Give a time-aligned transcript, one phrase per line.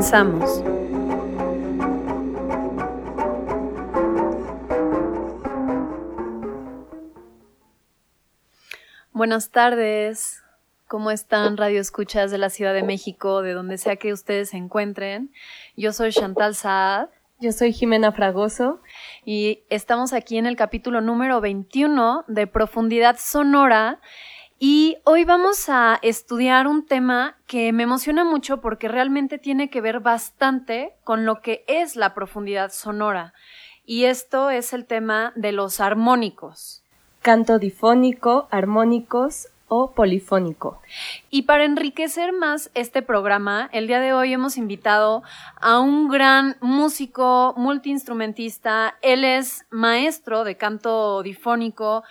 [0.00, 0.64] Comenzamos.
[9.12, 10.42] Buenas tardes.
[10.88, 14.56] ¿Cómo están Radio Escuchas de la Ciudad de México, de donde sea que ustedes se
[14.56, 15.34] encuentren?
[15.76, 17.10] Yo soy Chantal Saad.
[17.38, 18.80] Yo soy Jimena Fragoso.
[19.26, 24.00] Y estamos aquí en el capítulo número 21 de Profundidad Sonora
[24.62, 29.80] y hoy vamos a estudiar un tema que me emociona mucho porque realmente tiene que
[29.80, 33.32] ver bastante con lo que es la profundidad sonora.
[33.86, 36.82] Y esto es el tema de los armónicos.
[37.22, 40.82] Canto difónico, armónicos o polifónico.
[41.30, 45.22] Y para enriquecer más este programa, el día de hoy hemos invitado
[45.58, 48.98] a un gran músico, multiinstrumentista.
[49.00, 52.04] Él es maestro de canto difónico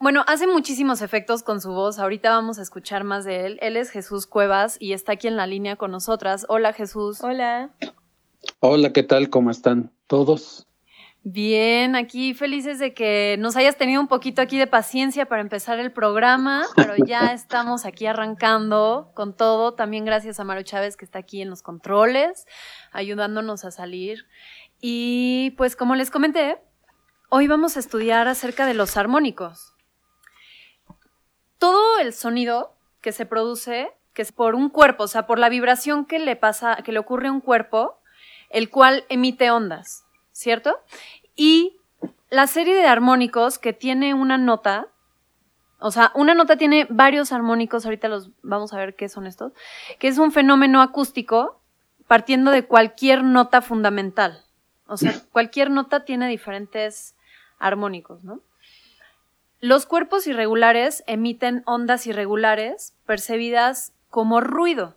[0.00, 1.98] bueno, hace muchísimos efectos con su voz.
[1.98, 3.58] Ahorita vamos a escuchar más de él.
[3.60, 6.46] Él es Jesús Cuevas y está aquí en la línea con nosotras.
[6.48, 7.20] Hola Jesús.
[7.22, 7.70] Hola.
[8.60, 9.28] Hola, ¿qué tal?
[9.28, 10.68] ¿Cómo están todos?
[11.24, 15.80] Bien, aquí felices de que nos hayas tenido un poquito aquí de paciencia para empezar
[15.80, 19.74] el programa, pero ya estamos aquí arrancando con todo.
[19.74, 22.46] También gracias a Mario Chávez que está aquí en los controles,
[22.92, 24.26] ayudándonos a salir.
[24.80, 26.56] Y pues como les comenté,
[27.30, 29.74] hoy vamos a estudiar acerca de los armónicos
[31.58, 35.48] todo el sonido que se produce, que es por un cuerpo, o sea, por la
[35.48, 37.98] vibración que le pasa, que le ocurre a un cuerpo,
[38.50, 40.78] el cual emite ondas, ¿cierto?
[41.36, 41.76] Y
[42.30, 44.88] la serie de armónicos que tiene una nota,
[45.78, 49.52] o sea, una nota tiene varios armónicos, ahorita los vamos a ver qué son estos,
[49.98, 51.60] que es un fenómeno acústico
[52.06, 54.44] partiendo de cualquier nota fundamental.
[54.86, 57.14] O sea, cualquier nota tiene diferentes
[57.58, 58.40] armónicos, ¿no?
[59.60, 64.96] Los cuerpos irregulares emiten ondas irregulares percibidas como ruido,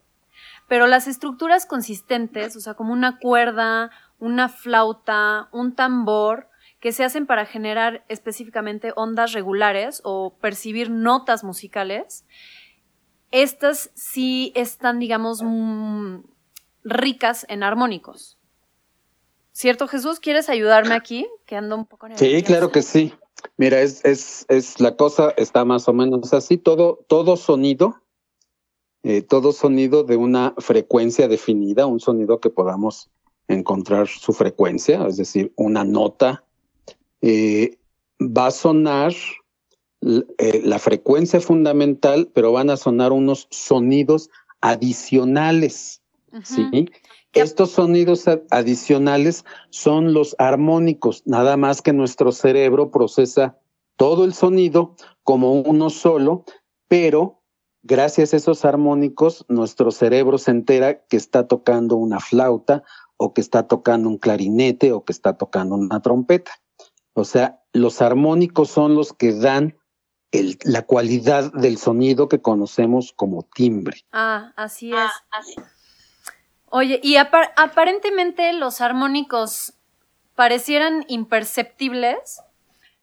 [0.68, 3.90] pero las estructuras consistentes, o sea, como una cuerda,
[4.20, 6.48] una flauta, un tambor,
[6.80, 12.26] que se hacen para generar específicamente ondas regulares o percibir notas musicales,
[13.30, 16.22] estas sí están, digamos, mm,
[16.84, 18.38] ricas en armónicos.
[19.52, 20.20] ¿Cierto, Jesús?
[20.20, 21.28] ¿Quieres ayudarme aquí?
[21.46, 23.14] Que ando un poco Sí, claro que sí.
[23.58, 26.58] Mira, es, es, es la cosa está más o menos así.
[26.58, 28.02] Todo, todo sonido,
[29.03, 33.09] eh, todo sonido de una frecuencia definida, un sonido que podamos
[33.47, 36.44] encontrar su frecuencia, es decir, una nota,
[37.22, 37.78] eh,
[38.19, 39.14] va a sonar
[40.02, 44.30] eh, la frecuencia fundamental, pero van a sonar unos sonidos
[44.62, 46.02] adicionales,
[46.44, 46.88] ¿sí?
[47.34, 53.58] Estos sonidos adicionales son los armónicos, nada más que nuestro cerebro procesa
[53.96, 56.44] todo el sonido como uno solo,
[56.88, 57.42] pero
[57.84, 62.84] gracias a esos armónicos nuestro cerebro se entera que está tocando una flauta
[63.18, 66.52] o que está tocando un clarinete o que está tocando una trompeta.
[67.13, 69.78] O sea, los armónicos son los que dan
[70.63, 73.98] la cualidad del sonido que conocemos como timbre.
[74.12, 74.98] Ah, así es.
[74.98, 75.56] Ah, así.
[76.74, 79.74] Oye, y aparentemente los armónicos
[80.36, 82.42] parecieran imperceptibles,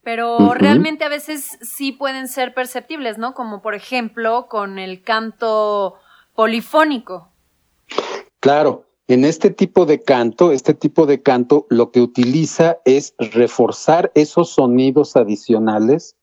[0.03, 3.35] pero realmente a veces sí pueden ser perceptibles, ¿no?
[3.35, 5.97] Como por ejemplo con el canto
[6.35, 7.29] polifónico.
[8.41, 14.11] Claro, en este tipo de canto, este tipo de canto lo que utiliza es reforzar
[14.15, 16.17] esos sonidos adicionales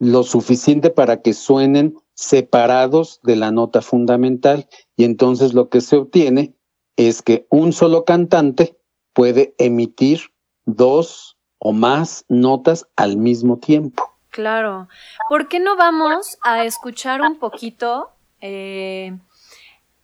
[0.00, 5.94] lo suficiente para que suenen separados de la nota fundamental y entonces lo que se
[5.94, 6.56] obtiene
[6.96, 8.76] es que un solo cantante
[9.12, 10.32] puede emitir
[10.64, 14.10] dos o más notas al mismo tiempo.
[14.30, 14.88] Claro.
[15.28, 18.10] ¿Por qué no vamos a escuchar un poquito
[18.40, 19.16] eh,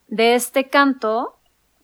[0.08, 1.35] de este canto?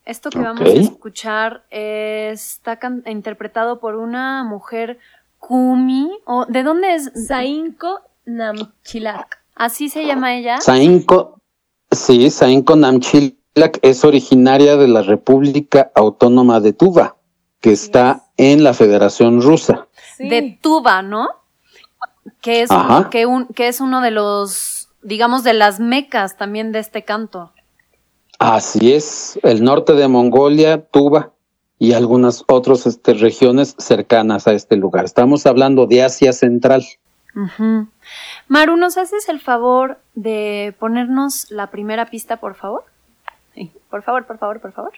[0.04, 4.98] Esto que vamos a escuchar está interpretado por una mujer
[5.38, 6.10] Kumi.
[6.26, 7.10] ¿O ¿De dónde es?
[7.26, 9.42] Sainko Namchilak.
[9.54, 10.60] ¿Así se llama ella?
[10.60, 11.38] Sainko,
[11.90, 17.16] sí, Sainko Namchilak es originaria de la República Autónoma de Tuva,
[17.60, 19.86] que está en la Federación Rusa.
[20.16, 20.28] Sí.
[20.28, 21.28] de tuba, ¿no?
[22.40, 23.10] Que es, Ajá.
[23.10, 27.52] que, un, que es uno de los, digamos, de las mecas también de este canto.
[28.38, 31.32] Así es, el norte de Mongolia, Tuba
[31.78, 35.04] y algunas otras este, regiones cercanas a este lugar.
[35.04, 36.84] Estamos hablando de Asia Central.
[38.46, 42.84] Maru, ¿nos haces el favor de ponernos la primera pista, por favor?
[43.94, 44.92] Por favor, por favor, por favor.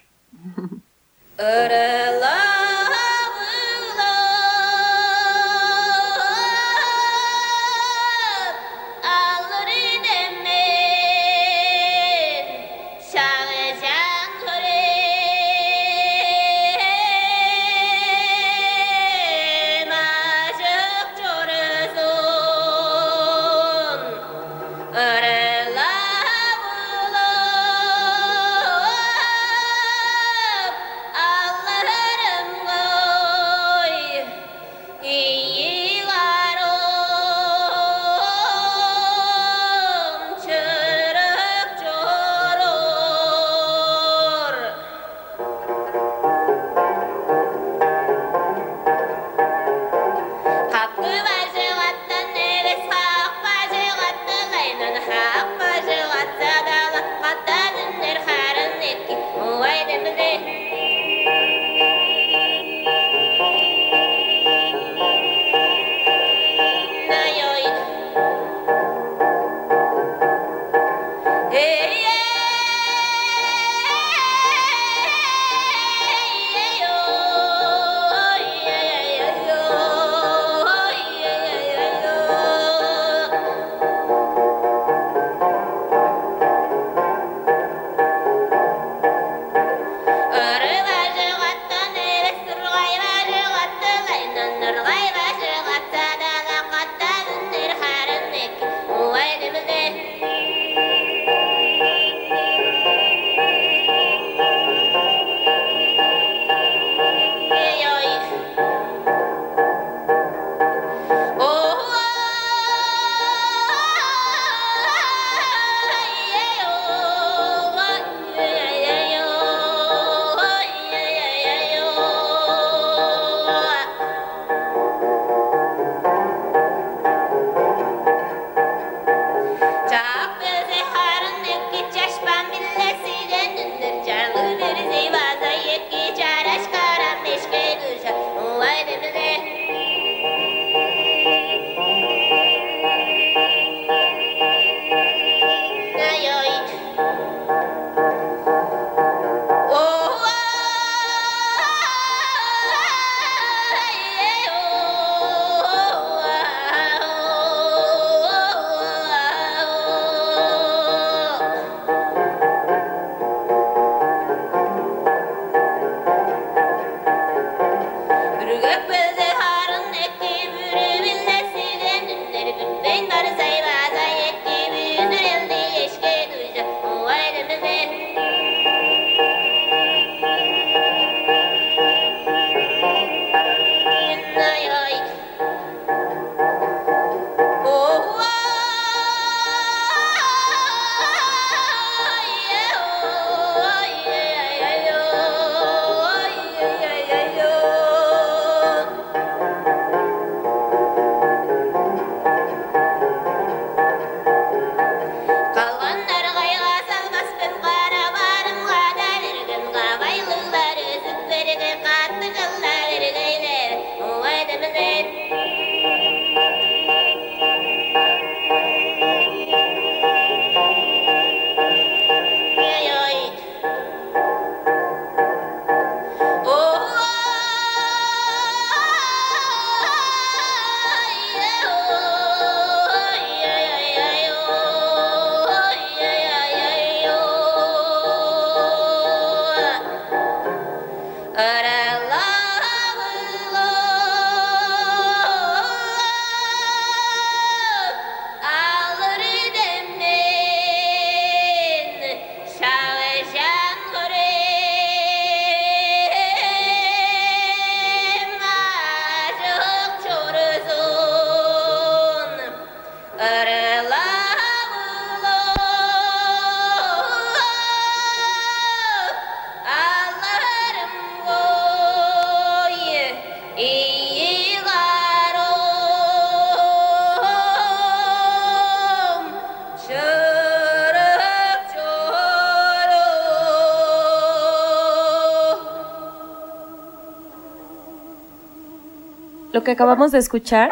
[289.57, 290.69] Lo que acabamos de escuchar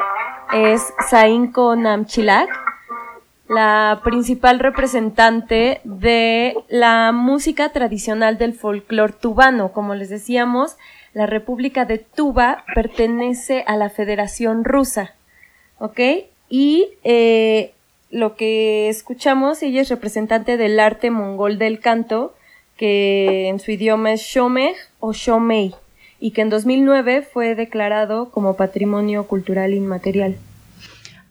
[0.54, 2.48] es Sainko Namchilak,
[3.50, 9.72] la principal representante de la música tradicional del folclore tubano.
[9.72, 10.78] Como les decíamos,
[11.16, 15.16] la República de Tuba pertenece a la Federación Rusa,
[15.80, 16.00] ¿ok?
[16.48, 17.74] Y eh,
[18.12, 22.36] lo que escuchamos, ella es representante del arte mongol del canto,
[22.78, 25.74] que en su idioma es Shomeg o Shomei,
[26.26, 30.36] y que en 2009 fue declarado como Patrimonio Cultural Inmaterial.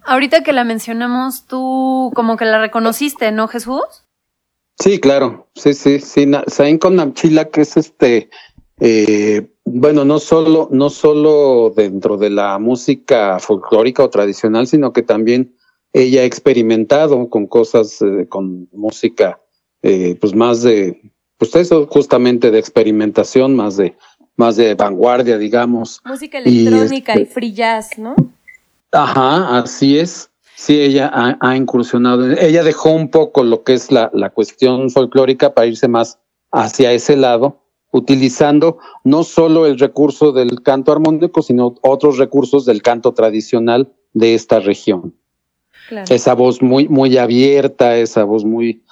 [0.05, 3.83] Ahorita que la mencionamos, tú como que la reconociste, ¿no, Jesús?
[4.79, 6.31] Sí, claro, sí, sí, sí.
[6.47, 8.31] Sain con Namchila, que es este,
[8.79, 15.03] eh, bueno, no solo, no solo dentro de la música folclórica o tradicional, sino que
[15.03, 15.57] también
[15.93, 19.41] ella ha experimentado con cosas, eh, con música,
[19.83, 21.01] eh, pues más de,
[21.37, 23.97] pues eso, justamente de experimentación, más de,
[24.37, 26.01] más de vanguardia, digamos.
[26.05, 28.15] Música electrónica y, este free jazz, ¿no?
[28.93, 30.31] Ajá, así es.
[30.57, 31.11] Sí, ella
[31.41, 32.31] ha, incursionado.
[32.33, 36.19] Ella dejó un poco lo que es la, la cuestión folclórica para irse más
[36.53, 37.61] hacia ese lado,
[37.91, 44.35] utilizando no solo el recurso del canto armónico, sino otros recursos del canto tradicional de
[44.35, 45.15] esta región.
[46.09, 48.83] Esa voz muy, muy abierta, esa voz muy,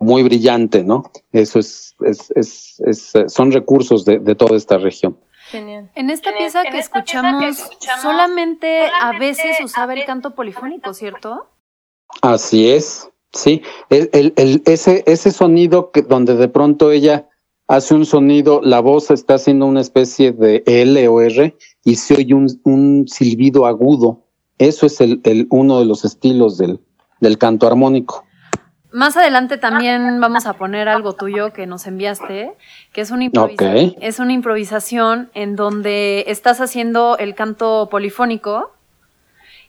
[0.00, 1.10] muy brillante, ¿no?
[1.32, 5.16] Eso es, es, es, es son recursos de, de toda esta región.
[5.52, 7.70] En esta pieza que, escuchamos,
[8.02, 11.46] solamente, a veces usaba el canto polifónico, ¿cierto?
[12.20, 13.62] Así es, sí.
[13.88, 17.28] El, el, ese, ese sonido que donde de pronto ella
[17.66, 22.14] hace un sonido, la voz está haciendo una especie de L o R y se
[22.14, 24.24] oye un, un silbido agudo.
[24.58, 26.80] Eso es el, el, uno de los estilos del,
[27.20, 28.24] del canto armónico.
[28.98, 32.52] Más adelante también vamos a poner algo tuyo que nos enviaste,
[32.92, 38.72] que es una, improvisación, es una improvisación en donde estás haciendo el canto polifónico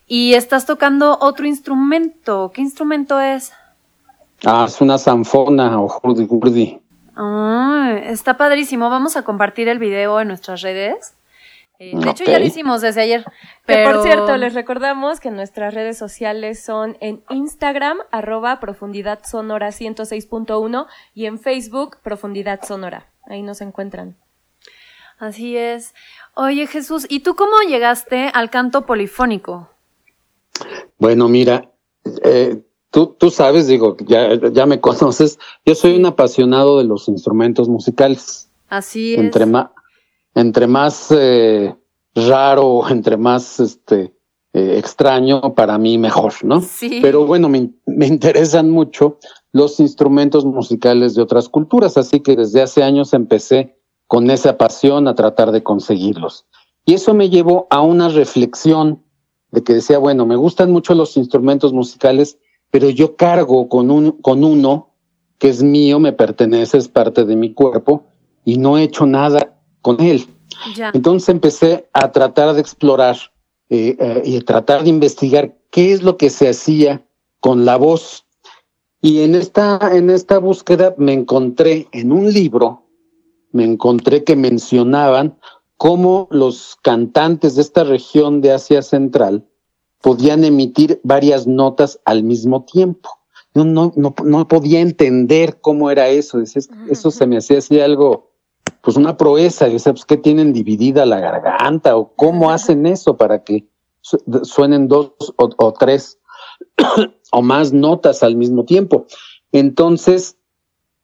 [0.07, 2.51] y estás tocando otro instrumento.
[2.55, 3.53] ¿Qué instrumento es?
[4.43, 6.81] Ah, es una zanfona o hurdy gurdi.
[7.15, 8.89] Ah, está padrísimo.
[8.89, 11.13] Vamos a compartir el video en nuestras redes.
[11.79, 13.25] Eh, de hecho, ya lo hicimos desde ayer.
[13.65, 13.93] Pero...
[13.93, 20.87] por cierto, les recordamos que nuestras redes sociales son en Instagram, arroba profundidad sonora 106.1
[21.15, 23.07] y en Facebook, profundidad sonora.
[23.25, 24.17] Ahí nos encuentran.
[25.19, 25.93] Así es.
[26.33, 29.69] Oye, Jesús, ¿y tú cómo llegaste al canto polifónico?
[30.97, 31.69] Bueno, mira,
[32.23, 37.07] eh, tú, tú sabes, digo, ya, ya me conoces, yo soy un apasionado de los
[37.07, 38.49] instrumentos musicales.
[38.67, 39.19] Así es.
[39.19, 39.69] Entre más
[40.39, 41.75] entre más eh,
[42.15, 44.13] raro, entre más este
[44.53, 46.61] eh, extraño, para mí mejor, ¿no?
[46.61, 46.99] Sí.
[47.01, 49.19] Pero bueno, me, me interesan mucho
[49.51, 53.75] los instrumentos musicales de otras culturas, así que desde hace años empecé
[54.07, 56.45] con esa pasión a tratar de conseguirlos.
[56.85, 59.03] Y eso me llevó a una reflexión
[59.51, 62.39] de que decía, bueno, me gustan mucho los instrumentos musicales,
[62.71, 64.95] pero yo cargo con, un, con uno
[65.37, 68.03] que es mío, me pertenece, es parte de mi cuerpo,
[68.43, 70.27] y no he hecho nada con él.
[70.93, 73.17] Entonces empecé a tratar de explorar
[73.69, 77.05] eh, eh, y tratar de investigar qué es lo que se hacía
[77.39, 78.25] con la voz.
[79.01, 82.83] Y en esta, en esta búsqueda me encontré en un libro,
[83.51, 85.37] me encontré que mencionaban
[85.77, 89.47] cómo los cantantes de esta región de Asia Central
[90.01, 93.09] podían emitir varias notas al mismo tiempo.
[93.53, 96.39] No, no, no, no podía entender cómo era eso.
[96.41, 98.28] Eso se me hacía así algo
[98.89, 101.95] pues una proeza, y pues, ¿qué tienen dividida la garganta?
[101.95, 103.67] ¿O cómo hacen eso para que
[104.41, 106.17] suenen dos o, tres
[107.31, 109.05] o más notas al mismo tiempo?
[109.51, 110.37] Entonces,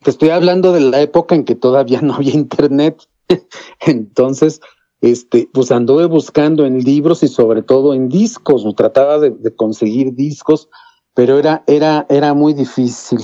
[0.01, 3.03] te estoy hablando de la época en que todavía no había internet.
[3.81, 4.61] Entonces,
[5.01, 10.15] este, pues anduve buscando en libros y sobre todo en discos, trataba de, de, conseguir
[10.15, 10.69] discos,
[11.13, 13.19] pero era, era, era muy difícil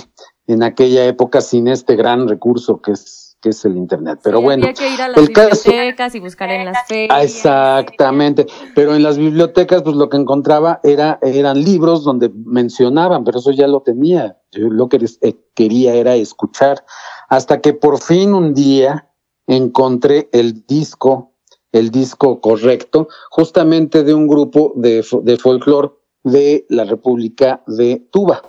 [0.45, 4.19] en aquella época sin este gran recurso que es que es el internet.
[4.23, 7.23] Pero bueno, había que ir a las bibliotecas y buscar en las ah, ferias.
[7.23, 8.45] Exactamente,
[8.75, 13.51] pero en las bibliotecas pues lo que encontraba era eran libros donde mencionaban, pero eso
[13.51, 14.37] ya lo tenía.
[14.51, 16.85] Yo lo que eh, quería era escuchar
[17.29, 19.09] hasta que por fin un día
[19.47, 21.33] encontré el disco,
[21.71, 25.89] el disco correcto, justamente de un grupo de, de folclore
[26.23, 28.41] de la República de Tuba.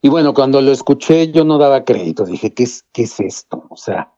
[0.00, 3.64] Y bueno, cuando lo escuché yo no daba crédito, dije, ¿qué es, qué es esto?
[3.68, 4.12] O sea,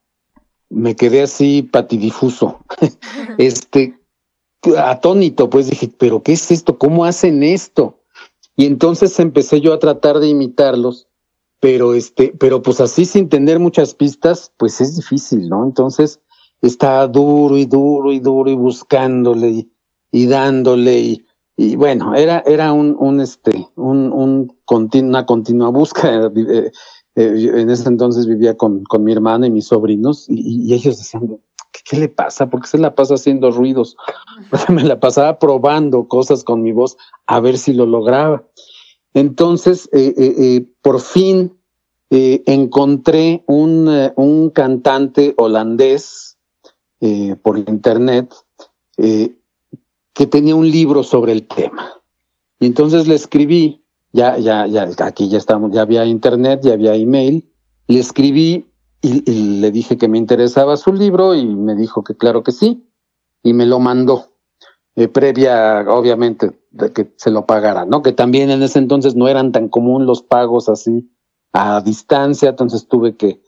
[0.71, 2.61] me quedé así patidifuso,
[3.39, 3.99] este,
[4.79, 6.79] atónito, pues dije, ¿pero qué es esto?
[6.79, 8.01] ¿Cómo hacen esto?
[8.57, 11.09] Y entonces empecé yo a tratar de imitarlos,
[11.61, 15.65] pero este, pero pues así sin tener muchas pistas, pues es difícil, ¿no?
[15.65, 16.21] Entonces
[16.63, 19.73] estaba duro y duro y duro y buscándole y,
[20.13, 21.24] y dándole y,
[21.57, 24.57] y bueno, era, era un, un este, un, un
[24.95, 26.31] una continua búsqueda.
[27.17, 30.99] Eh, eh, en ese entonces vivía con, con mi hermana y mis sobrinos y, ellos
[30.99, 31.39] decían,
[31.89, 32.51] ¿qué, le pasa?
[32.51, 33.97] ¿Por qué se la pasa haciendo ruidos?
[34.69, 36.97] Me la pasaba probando cosas con mi voz
[37.29, 38.43] a ver si lo lograba.
[39.13, 41.57] Entonces, eh, por fin
[42.11, 46.37] encontré un, un, cantante holandés
[47.43, 48.35] por internet
[50.15, 51.93] que tenía un libro sobre el tema.
[52.61, 56.95] Y entonces le escribí, ya, ya, ya, aquí ya estamos, ya había internet, ya había
[56.95, 57.45] email,
[57.89, 58.67] le escribí
[59.03, 62.89] y, le dije que me interesaba su libro y me dijo que claro que sí,
[63.43, 64.29] y me lo mandó,
[64.95, 68.03] eh, previa, obviamente, de que se lo pagara, ¿no?
[68.03, 71.11] Que también en ese entonces no eran tan común los pagos así
[71.53, 73.43] a distancia, entonces tuve que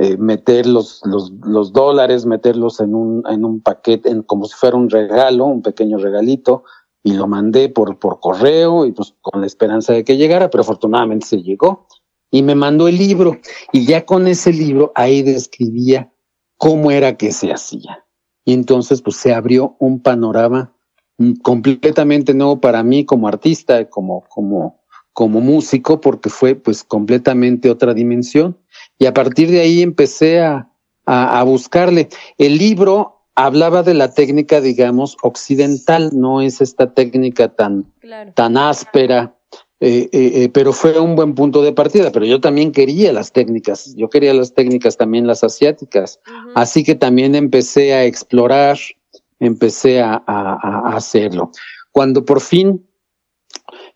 [0.00, 4.54] eh, meter los, los, los, dólares, meterlos en un, en un paquete, en, como si
[4.54, 6.62] fuera un regalo, un pequeño regalito,
[7.02, 10.62] y lo mandé por, por correo y pues con la esperanza de que llegara, pero
[10.62, 11.88] afortunadamente se llegó
[12.30, 13.38] y me mandó el libro
[13.72, 16.12] y ya con ese libro ahí describía
[16.58, 18.04] cómo era que se hacía.
[18.44, 20.72] Y entonces pues se abrió un panorama
[21.42, 27.94] completamente nuevo para mí como artista, como, como, como músico, porque fue pues completamente otra
[27.94, 28.56] dimensión
[28.98, 30.68] y a partir de ahí empecé a,
[31.06, 32.08] a, buscarle.
[32.36, 37.86] El libro hablaba de la técnica, digamos, occidental, no es esta técnica tan,
[38.34, 39.34] tan áspera,
[39.80, 42.10] eh, eh, eh, pero fue un buen punto de partida.
[42.10, 46.20] Pero yo también quería las técnicas, yo quería las técnicas también las asiáticas,
[46.54, 48.78] así que también empecé a explorar,
[49.38, 51.52] empecé a, a, a hacerlo.
[51.92, 52.87] Cuando por fin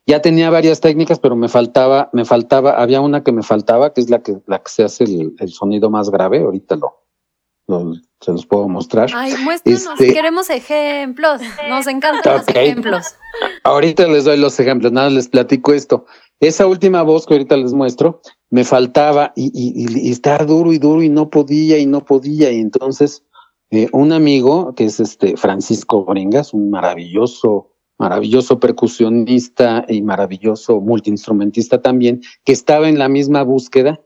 [0.06, 4.00] ya tenía varias técnicas, pero me faltaba, me faltaba, había una que me faltaba, que
[4.00, 6.40] es la que, la que se hace el, sonido más grave.
[6.40, 9.10] Ahorita lo, se los puedo mostrar.
[9.14, 11.40] Ay, muéstranos, este, queremos ejemplos.
[11.68, 13.14] Nos encantan los ejemplos.
[13.62, 16.04] Ahorita les doy los ejemplos, nada, les platico esto.
[16.40, 20.78] Esa última voz que ahorita les muestro, me faltaba y, y, y estar duro y
[20.78, 22.50] duro y no podía y no podía.
[22.50, 23.24] Y entonces,
[23.70, 31.80] eh, un amigo que es este Francisco Bringas, un maravilloso maravilloso percusionista y maravilloso multiinstrumentista
[31.80, 34.00] también, que estaba en la misma búsqueda.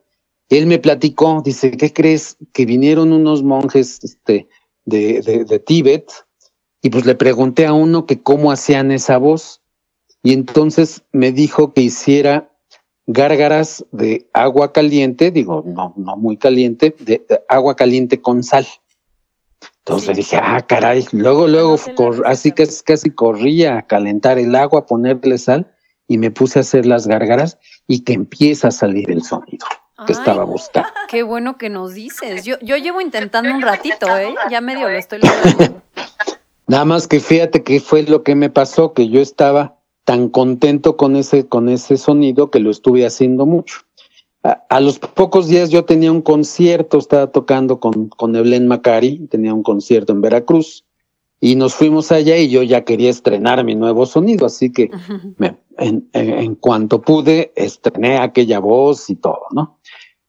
[0.49, 2.37] Él me platicó, dice, ¿qué crees?
[2.53, 4.49] Que vinieron unos monjes este,
[4.85, 6.11] de, Tíbet
[6.83, 9.63] y pues le pregunté a uno que cómo hacían esa voz
[10.23, 12.53] y entonces me dijo que hiciera
[13.07, 18.67] gárgaras de agua caliente, digo, no, no muy caliente, de agua caliente con sal.
[19.89, 21.07] Entonces dije, ah, caray.
[21.13, 21.77] Luego, luego,
[22.25, 25.73] así que casi corría a calentar el agua, a ponerle sal
[26.09, 29.65] y me puse a hacer las gárgaras y que empieza a salir el sonido
[30.05, 30.89] que estaba buscando.
[31.09, 32.45] Qué bueno que nos dices.
[32.45, 34.35] Yo, yo llevo intentando un ratito, ¿eh?
[34.51, 35.81] Ya medio lo estoy logrando.
[36.67, 40.97] Nada más que fíjate que fue lo que me pasó, que yo estaba tan contento
[40.97, 43.83] con ese, con ese sonido que lo estuve haciendo mucho
[44.69, 49.53] a, los pocos días yo tenía un concierto, estaba tocando con, con Evelyn Macari, tenía
[49.53, 50.85] un concierto en Veracruz
[51.41, 54.91] y nos fuimos allá y yo ya quería estrenar mi nuevo sonido, así que
[55.37, 59.79] me, en, en, cuanto pude estrené aquella voz y todo, ¿no?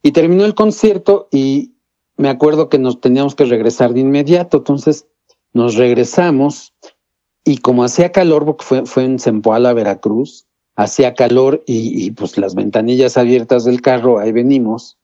[0.01, 1.73] Y terminó el concierto y
[2.17, 5.08] me acuerdo que nos teníamos que regresar de inmediato, entonces
[5.53, 6.73] nos regresamos
[7.43, 10.46] y como hacía calor, porque fue, fue en Zempoala, Veracruz,
[10.77, 14.97] hacía calor y, pues las ventanillas abiertas del carro, ahí venimos,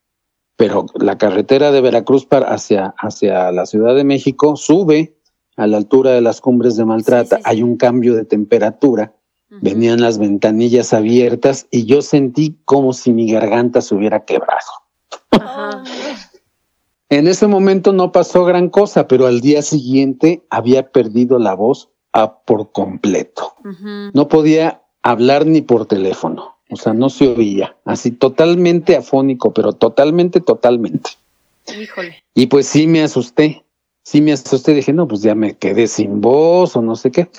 [0.56, 5.18] pero la carretera de Veracruz para hacia, hacia la Ciudad de México sube
[5.58, 9.16] a la altura de las cumbres de Maltrata, hay un cambio de temperatura,
[9.62, 14.62] venían las ventanillas abiertas y yo sentí como si mi garganta se hubiera quebrado.
[17.10, 21.90] en ese momento no pasó gran cosa, pero al día siguiente había perdido la voz
[22.14, 23.54] a por completo.
[24.14, 26.58] No podía hablar ni por teléfono.
[26.70, 27.76] O sea, no se oía.
[27.86, 31.12] Así totalmente afónico, pero totalmente, totalmente.
[31.80, 32.24] Híjole.
[32.34, 33.64] Y pues sí me asusté.
[34.04, 34.74] Sí me asusté.
[34.74, 37.30] Dije, no, pues ya me quedé sin voz o no sé qué.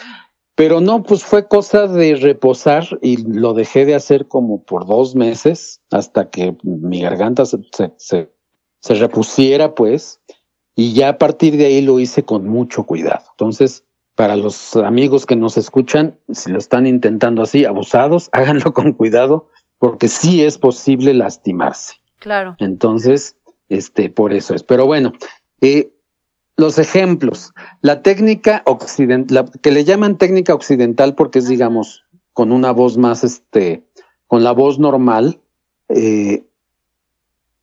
[0.55, 5.17] Pero no, pues fue cosa de reposar y lo dejé de hacer como por dos
[5.17, 7.59] meses hasta que mi garganta se,
[7.97, 8.31] se,
[8.79, 10.21] se repusiera, pues.
[10.77, 13.25] Y ya a partir de ahí lo hice con mucho cuidado.
[13.33, 18.93] Entonces, para los amigos que nos escuchan, si lo están intentando así, abusados, háganlo con
[18.93, 19.49] cuidado,
[19.79, 21.97] porque sí es posible lastimarse.
[22.19, 22.57] Claro.
[22.59, 23.37] Entonces,
[23.69, 24.63] este, por eso es.
[24.63, 25.13] Pero bueno,
[25.61, 25.93] eh,
[26.57, 27.53] los ejemplos.
[27.81, 33.25] La técnica occidental, que le llaman técnica occidental porque es, digamos, con una voz más,
[33.25, 33.85] este,
[34.27, 35.41] con la voz normal,
[35.89, 36.45] eh,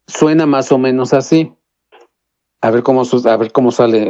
[0.07, 1.53] suena más o menos así.
[2.61, 4.03] A ver cómo, a ver cómo sale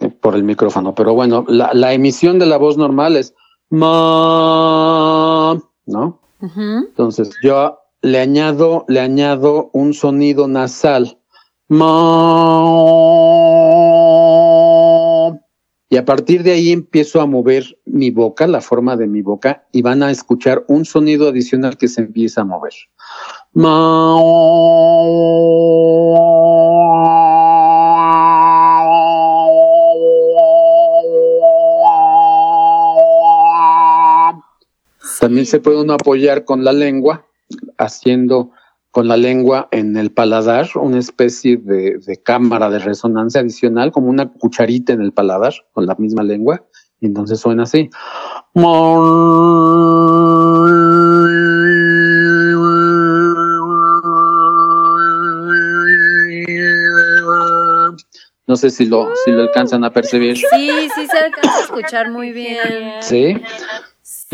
[0.00, 0.94] eh, por el micrófono.
[0.94, 3.34] Pero bueno, la, la, emisión de la voz normal es
[3.70, 6.20] ma, ¿no?
[6.40, 11.18] Entonces yo le añado, le añado un sonido nasal.
[11.68, 11.80] Ma,
[15.88, 19.66] y a partir de ahí empiezo a mover mi boca, la forma de mi boca,
[19.72, 22.74] y van a escuchar un sonido adicional que se empieza a mover.
[23.54, 24.16] Ma,
[35.24, 37.26] También se puede uno apoyar con la lengua,
[37.78, 38.50] haciendo
[38.90, 44.30] con la lengua en el paladar una especie de, cámara de resonancia adicional, como una
[44.30, 46.62] cucharita en el paladar con la misma lengua,
[47.00, 47.88] y entonces suena así.
[58.46, 60.36] No sé si lo, si lo alcanzan a percibir.
[60.36, 63.00] Sí, sí se alcanza a escuchar muy bien.
[63.00, 63.40] Sí.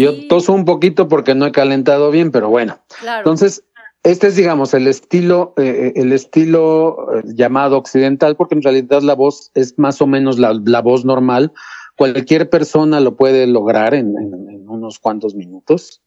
[0.01, 2.79] Yo toso un poquito porque no he calentado bien, pero bueno.
[3.19, 3.65] Entonces,
[4.03, 9.15] este es, digamos, el estilo, eh, el estilo eh, llamado occidental, porque en realidad la
[9.15, 11.53] voz es más o menos la, voz normal.
[11.97, 14.15] Cualquier persona lo puede lograr en,
[14.67, 16.01] unos cuantos minutos.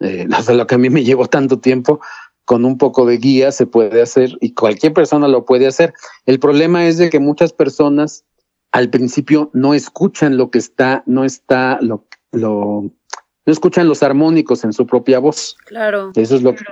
[0.00, 2.00] Eh, lo que a mí me llevó tanto tiempo,
[2.44, 5.94] con un poco de guía se puede hacer y cualquier persona lo puede hacer.
[6.26, 8.24] El problema es de que muchas personas
[8.72, 12.90] al principio no escuchan lo que está, no está, lo, lo,
[13.48, 15.56] no escuchan los armónicos en su propia voz.
[15.64, 16.12] Claro.
[16.14, 16.64] Eso es lo que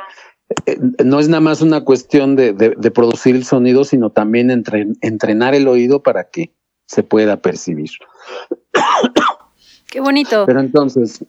[0.67, 5.55] eh, no es nada más una cuestión de, de, producir el sonido, sino también entrenar
[5.55, 6.53] el oído para que
[6.85, 7.89] se pueda percibir.
[9.91, 10.45] Qué bonito.
[10.45, 11.25] Pero entonces,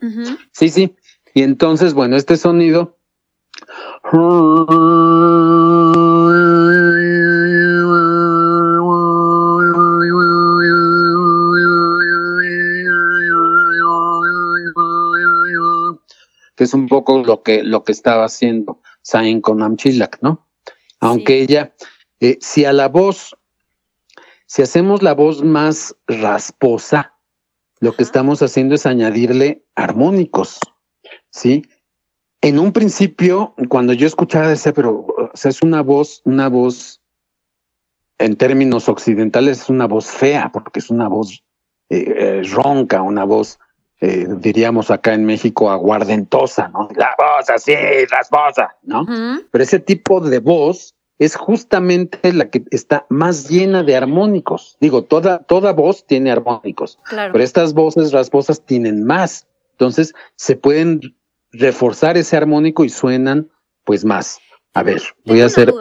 [0.51, 0.97] sí, sí.
[1.33, 2.97] Y entonces, bueno, este sonido
[16.57, 20.49] que es un poco lo que, lo que estaba haciendo Sain con Amchilak, ¿no?
[20.99, 21.75] Aunque ella,
[22.19, 23.37] eh, si a la voz,
[24.47, 27.13] si hacemos la voz más rasposa,
[27.79, 30.59] lo que estamos haciendo es añadirle armónicos,
[31.29, 31.63] ¿sí?
[32.41, 37.01] En un principio, cuando yo escuchaba, decía, pero o sea, es una voz, una voz,
[38.17, 41.43] en términos occidentales, es una voz fea, porque es una voz
[41.89, 43.59] eh, eh, ronca, una voz
[43.99, 46.87] eh, diríamos acá en México, aguardentosa, ¿no?
[46.95, 47.73] La voz así,
[48.09, 49.05] rasposa, ¿no?
[49.51, 54.77] Pero ese tipo de voz es justamente la que está más llena de armónicos.
[54.79, 59.47] Digo, toda, toda voz tiene armónicos, pero estas voces rasposas tienen más.
[59.71, 61.01] Entonces, se pueden
[61.51, 63.49] reforzar ese armónico y suenan
[63.83, 64.39] pues más.
[64.73, 65.73] A ver, voy a hacer.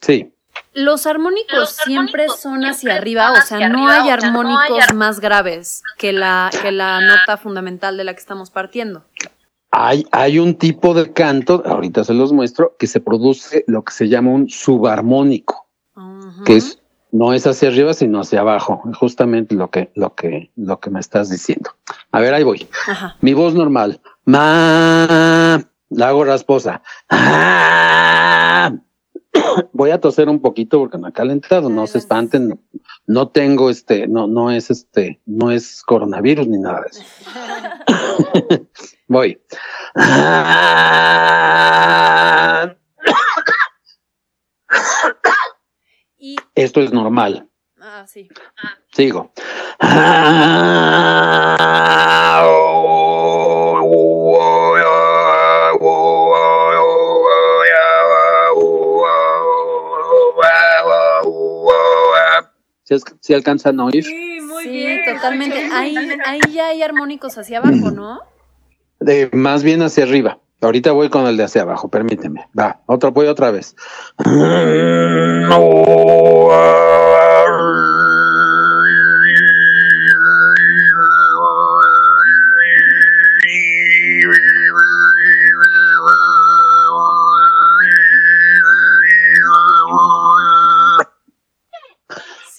[0.00, 0.34] Sí.
[0.74, 6.50] Los armónicos siempre son hacia arriba, o sea, no hay armónicos más graves que la,
[6.62, 9.04] que la nota fundamental de la que estamos partiendo.
[9.70, 13.92] Hay, hay un tipo de canto, ahorita se los muestro, que se produce lo que
[13.92, 15.66] se llama un subarmónico,
[16.44, 16.82] que es
[17.12, 20.98] no es hacia arriba, sino hacia abajo, justamente lo que, lo que, lo que me
[20.98, 21.70] estás diciendo.
[22.10, 22.66] A ver, ahí voy.
[23.20, 24.00] Mi voz normal.
[24.24, 26.82] Ma, la hago rasposa.
[27.10, 28.21] Ah,
[29.72, 32.60] voy a toser un poquito porque me ha calentado, no se espanten,
[33.06, 37.02] no, tengo este, no, no es este, no es coronavirus ni nada de eso.
[39.08, 39.40] voy.
[46.54, 47.48] Esto es normal.
[47.80, 48.28] Ah, sí.
[48.92, 49.32] Sigo.
[63.20, 64.04] Si alcanzan a oír.
[64.04, 65.68] Sí, muy sí, totalmente.
[65.72, 68.20] Ahí, ahí ya hay armónicos hacia abajo, ¿no?
[69.00, 70.38] De, más bien hacia arriba.
[70.60, 72.46] Ahorita voy con el de hacia abajo, permíteme.
[72.58, 73.74] Va, otro, voy otra vez.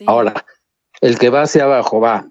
[0.06, 0.46] Ahora,
[1.02, 2.28] el que va hacia abajo va.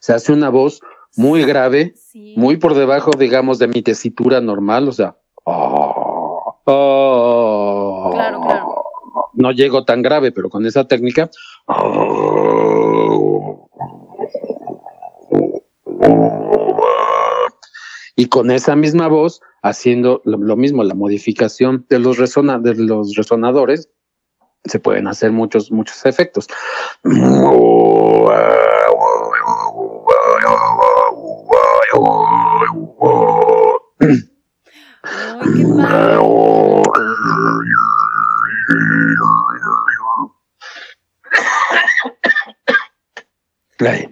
[0.00, 0.80] Se hace una voz
[1.16, 1.94] muy grave,
[2.36, 5.16] muy por debajo, digamos, de mi tesitura normal, o sea,
[8.12, 8.84] claro, claro.
[9.34, 11.30] no llego tan grave, pero con esa técnica,
[18.18, 23.14] Y con esa misma voz, haciendo lo, mismo, la modificación de los, resona de los
[23.14, 23.90] resonadores,
[24.64, 26.48] se pueden hacer muchos, muchos efectos.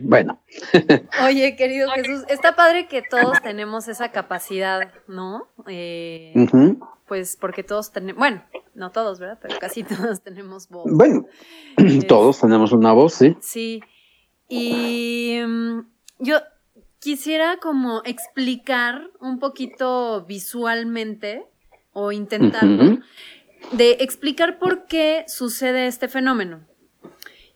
[0.06, 0.40] bueno.
[1.26, 5.48] Oye, querido Jesús, está padre que todos tenemos esa capacidad, ¿no?
[5.66, 6.32] Eh,
[7.06, 8.42] pues porque todos tenemos, bueno,
[8.74, 9.38] no todos, ¿verdad?
[9.40, 10.90] Pero casi todos tenemos voz.
[10.90, 11.26] Bueno,
[12.08, 13.36] todos tenemos una voz, sí.
[13.40, 13.82] Sí.
[14.48, 15.80] Y mm,
[16.20, 16.38] yo
[17.00, 21.44] quisiera como explicar un poquito visualmente
[21.92, 22.98] o intentarlo,
[23.72, 26.66] de explicar por qué sucede este fenómeno.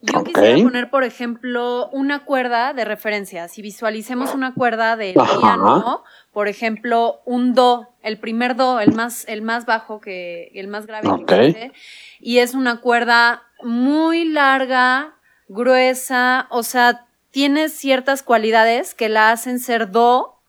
[0.03, 3.49] Yo quisiera poner, por ejemplo, una cuerda de referencia.
[3.49, 9.27] Si visualicemos una cuerda de piano, por ejemplo, un do, el primer do, el más,
[9.29, 11.73] el más bajo que, el más grave que existe,
[12.19, 15.17] y es una cuerda muy larga,
[15.49, 20.41] gruesa, o sea, tiene ciertas cualidades que la hacen ser do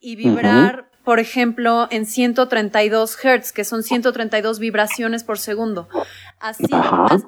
[0.00, 5.86] y vibrar por ejemplo, en 132 Hz, que son 132 vibraciones por segundo.
[6.40, 6.64] Así,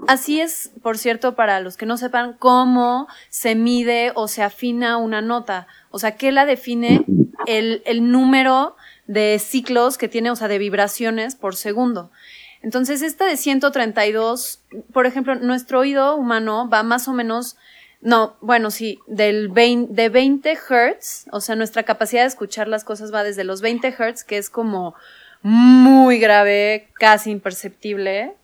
[0.09, 4.97] así es, por cierto, para los que no sepan cómo se mide o se afina
[4.97, 5.67] una nota.
[5.91, 7.05] O sea, ¿qué la define
[7.47, 12.11] el, el número de ciclos que tiene, o sea, de vibraciones por segundo?
[12.63, 14.63] Entonces, esta de 132,
[14.93, 17.57] por ejemplo, nuestro oído humano va más o menos
[18.01, 22.85] no, bueno, sí, del 20, de 20 Hertz, o sea, nuestra capacidad de escuchar las
[22.85, 24.95] cosas va desde los 20 Hertz, que es como
[25.43, 28.35] muy grave, casi imperceptible,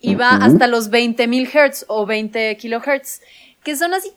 [0.00, 3.20] y va hasta los 20.000 Hertz o 20 kilohertz,
[3.62, 4.10] que son así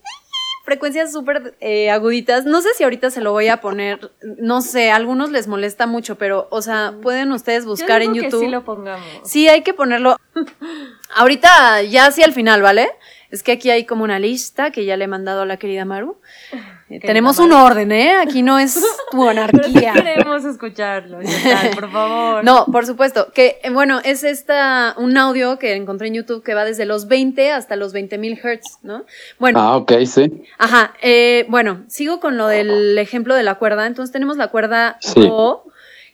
[0.67, 2.45] frecuencias súper eh, aguditas.
[2.45, 5.87] No sé si ahorita se lo voy a poner, no sé, a algunos les molesta
[5.87, 8.41] mucho, pero, o sea, pueden ustedes buscar en YouTube.
[8.41, 9.07] sí lo pongamos.
[9.23, 10.17] Sí, hay que ponerlo.
[11.15, 12.89] ahorita, ya sí al final, ¿vale?
[13.29, 15.83] Es que aquí hay como una lista que ya le he mandado a la querida
[15.83, 16.17] Maru.
[16.89, 18.15] Eh, tenemos un orden, ¿eh?
[18.15, 18.79] Aquí no es
[19.11, 19.91] tu anarquía.
[19.91, 21.19] queremos escucharlo,
[21.75, 22.43] por favor.
[22.45, 23.33] No, por supuesto.
[23.33, 27.07] Que, eh, bueno, es esta, un audio que encontré en YouTube que va desde los
[27.09, 29.05] 20 hasta los 20.000 Hertz, ¿no?
[29.39, 29.59] Bueno.
[29.59, 30.43] Ah, ok, sí.
[30.57, 30.93] Ajá.
[31.01, 33.85] Eh, bueno, sigo con lo del ejemplo de la cuerda.
[33.85, 35.65] Entonces tenemos la cuerda O,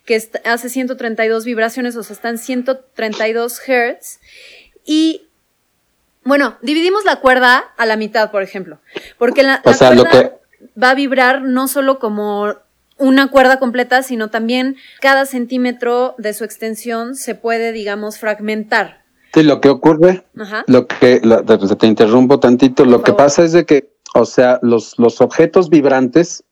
[0.06, 4.20] que hace 132 vibraciones, o sea, están 132 Hertz.
[4.86, 5.28] Y
[6.26, 8.80] bueno, dividimos la cuerda a la mitad, por ejemplo.
[9.18, 10.34] Porque la, cuerda
[10.82, 12.56] va a vibrar no solo como
[12.98, 19.04] una cuerda completa, sino también cada centímetro de su extensión se puede, digamos, fragmentar.
[19.34, 20.24] Sí, lo que ocurre,
[20.68, 21.22] lo que,
[21.80, 26.44] te interrumpo tantito, lo que pasa es de que, o sea, los, los objetos vibrantes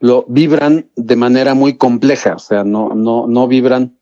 [0.00, 3.98] lo vibran de manera muy compleja, o sea, no, no, no vibran.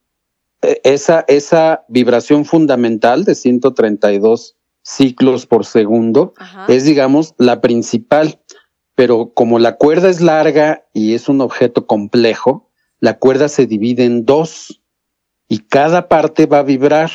[0.62, 4.53] E, esa, esa vibración fundamental de 132
[4.84, 6.34] ciclos por segundo,
[6.68, 8.40] es digamos la principal,
[8.94, 12.70] pero como la cuerda es larga y es un objeto complejo,
[13.00, 14.82] la cuerda se divide en dos
[15.48, 17.10] y cada parte va a vibrar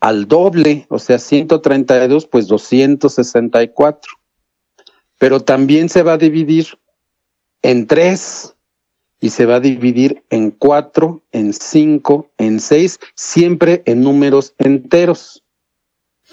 [0.00, 4.12] al doble, o sea, 132, pues 264.
[5.18, 6.78] Pero también se va a dividir
[7.62, 8.56] en tres
[9.20, 15.41] y se va a dividir en cuatro, en cinco, en seis, siempre en números enteros.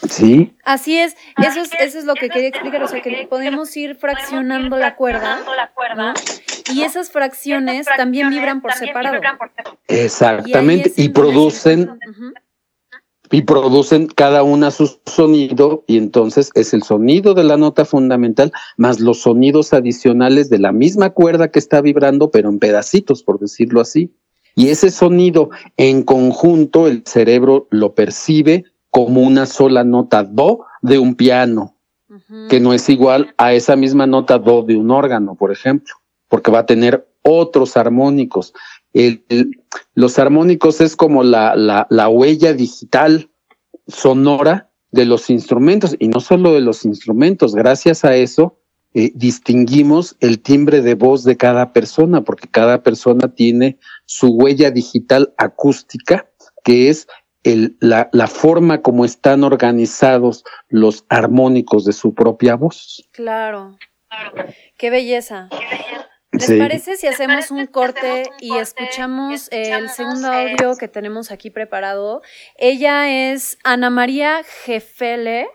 [0.08, 0.56] Sí.
[0.64, 3.96] Así es, eso es, eso es lo que quería explicar, o sea que podemos ir
[3.96, 5.40] fraccionando la cuerda,
[6.74, 9.20] y esas fracciones también vibran por separado.
[9.88, 12.00] Exactamente, y, producen
[13.32, 18.52] y producen cada una su sonido y entonces es el sonido de la nota fundamental
[18.78, 23.40] más los sonidos adicionales de la misma cuerda que está vibrando, pero en pedacitos, por
[23.40, 24.12] decirlo así.
[24.56, 31.00] Y ese sonido en conjunto el cerebro lo percibe como una sola nota do de
[31.00, 31.76] un piano,
[32.50, 35.94] que no es igual a esa misma nota do de un órgano, por ejemplo,
[36.28, 38.54] porque va a tener otros armónicos.
[39.94, 43.30] los armónicos es como la, la, la huella digital
[43.88, 48.60] sonora de los instrumentos y no solo de los instrumentos, gracias a eso
[48.96, 54.72] eh, distinguimos el timbre de voz de cada persona, porque cada persona tiene su huella
[54.72, 56.28] digital acústica,
[56.64, 57.08] que es
[57.44, 63.08] el, la, la, forma como están organizados los armónicos de su propia voz.
[63.12, 63.78] Claro.
[64.78, 65.50] Qué belleza.
[66.32, 72.22] ¿Les parece si hacemos un corte y escuchamos el segundo audio que tenemos aquí preparado?
[72.56, 75.48] Ella es Ana María Jefele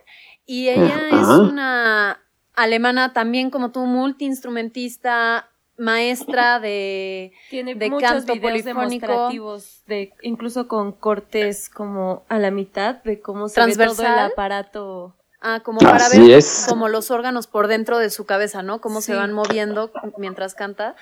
[0.47, 2.20] Y ella es una
[2.55, 9.07] alemana también como tú, multiinstrumentista, maestra de, Tiene de muchos canto videos polifónico.
[9.07, 14.19] demostrativos, de, incluso con cortes como a la mitad de cómo se ve todo el
[14.19, 15.15] aparato.
[15.47, 16.65] Ah, como para Así ver es.
[16.67, 18.81] como los órganos por dentro de su cabeza, ¿no?
[18.81, 20.97] Cómo se van moviendo mientras canta.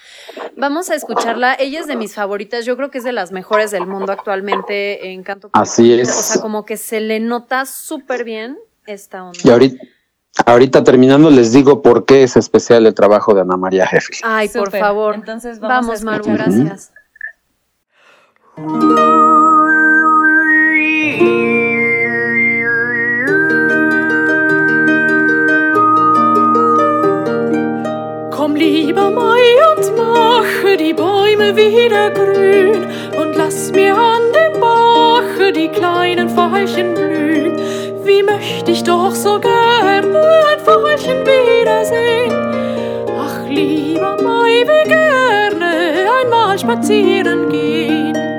[0.57, 1.55] Vamos a escucharla.
[1.55, 2.65] Ella es de mis favoritas.
[2.65, 5.51] Yo creo que es de las mejores del mundo actualmente en canto.
[5.53, 6.09] Así es.
[6.09, 9.39] O sea, como que se le nota súper bien esta onda.
[9.45, 9.85] Y ahorita,
[10.47, 14.19] ahorita terminando les digo por qué es especial el trabajo de Ana María Jeffrey.
[14.25, 14.81] Ay, por Súper.
[14.81, 15.15] favor.
[15.15, 16.93] Entonces vamos, Vamos, a Maru, gracias.
[28.31, 29.43] Komm, lieber Mai,
[29.77, 32.85] und mache die Bäume wieder grün
[33.21, 37.57] und lass mir an dem Bache die kleinen Veilchen blühen.
[38.05, 39.62] Wie möchte ich doch so gerne
[40.19, 42.33] ein Veilchen wiedersehen.
[43.19, 48.32] Ach, lieber Mai, wie gerne einmal spazieren gehen.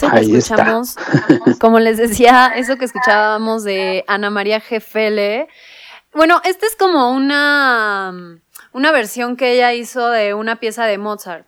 [0.00, 0.54] Eso que Ahí está.
[0.54, 0.96] escuchamos,
[1.60, 5.48] como les decía, eso que escuchábamos de Ana María Gefele.
[6.14, 8.40] Bueno, esta es como una,
[8.72, 11.46] una versión que ella hizo de una pieza de Mozart.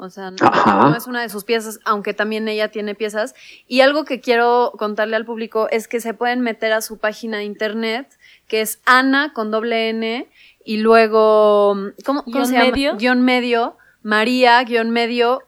[0.00, 3.34] O sea, no, es una de sus piezas, aunque también ella tiene piezas.
[3.66, 7.38] Y algo que quiero contarle al público es que se pueden meter a su página
[7.38, 8.08] de internet,
[8.46, 10.30] que es Ana con doble N,
[10.64, 12.70] y luego, ¿cómo, cómo Guión se llama?
[12.70, 12.96] medio.
[12.96, 15.42] Guión medio, María, guion medio,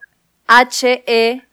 [0.48, 1.46] H-E-F-E-L-E,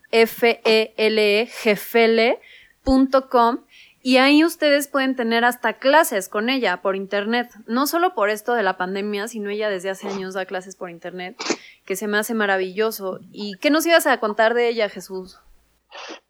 [1.63, 3.59] jefele.com.
[4.03, 7.49] Y ahí ustedes pueden tener hasta clases con ella por internet.
[7.65, 10.89] No solo por esto de la pandemia, sino ella desde hace años da clases por
[10.89, 11.35] internet,
[11.83, 13.19] que se me hace maravilloso.
[13.33, 15.39] ¿Y qué nos ibas a contar de ella, Jesús?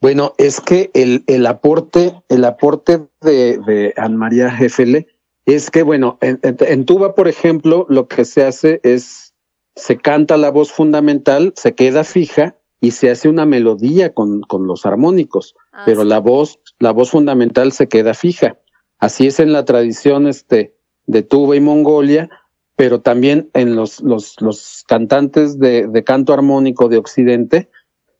[0.01, 5.07] Bueno, es que el, el aporte, el aporte de, de Ana María Jeffele
[5.45, 9.33] es que, bueno, en, en- en tuba, por ejemplo, lo que se hace es,
[9.75, 14.67] se canta la voz fundamental, se queda fija y se hace una melodía con, con
[14.67, 16.07] los armónicos, Ah, pero sí.
[16.07, 18.57] la voz, la voz fundamental se queda fija.
[18.99, 22.29] Así es en la tradición este, de tuba y Mongolia,
[22.75, 27.69] pero también en los, los, los cantantes de, de canto armónico de Occidente,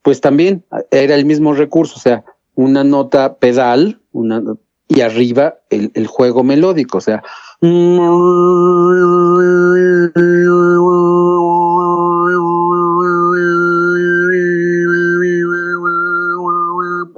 [0.04, 2.24] pues también era el mismo recurso, o sea,
[2.56, 4.42] una nota pedal, una
[4.88, 7.22] y arriba el, el juego melódico, o sea,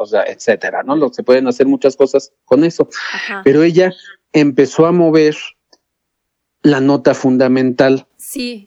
[0.04, 0.96] o sea, etcétera, ¿no?
[0.96, 2.90] Lo, se pueden hacer muchas cosas con eso.
[3.14, 3.42] Ajá.
[3.44, 3.94] Pero ella
[4.34, 5.36] empezó a mover
[6.62, 8.08] la nota fundamental.
[8.18, 8.66] Sí,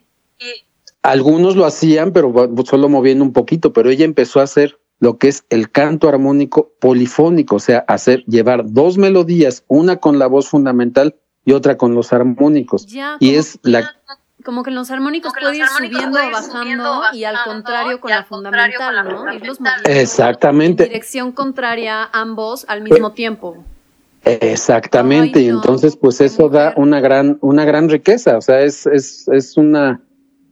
[1.01, 2.33] Algunos lo hacían, pero
[2.65, 6.71] solo moviendo un poquito, pero ella empezó a hacer lo que es el canto armónico
[6.79, 11.93] polifónico, o sea, hacer llevar dos melodías, una con la voz fundamental y otra con
[11.93, 12.87] los armónicos.
[12.87, 13.17] ya.
[13.19, 13.93] Y es la
[14.43, 18.13] Como que en los armónicos puede ir subiendo o bajando, y al contrario con y
[18.13, 19.33] la al contrario con la fundamental, ¿no?
[19.33, 23.63] Irlos moviendo en exactamente, dirección contraria ambos al mismo tiempo.
[24.25, 25.39] exactamente.
[25.39, 28.37] Ay, y entonces, pues eso da una gran, una gran riqueza.
[28.37, 30.01] O sea, es, es, es una,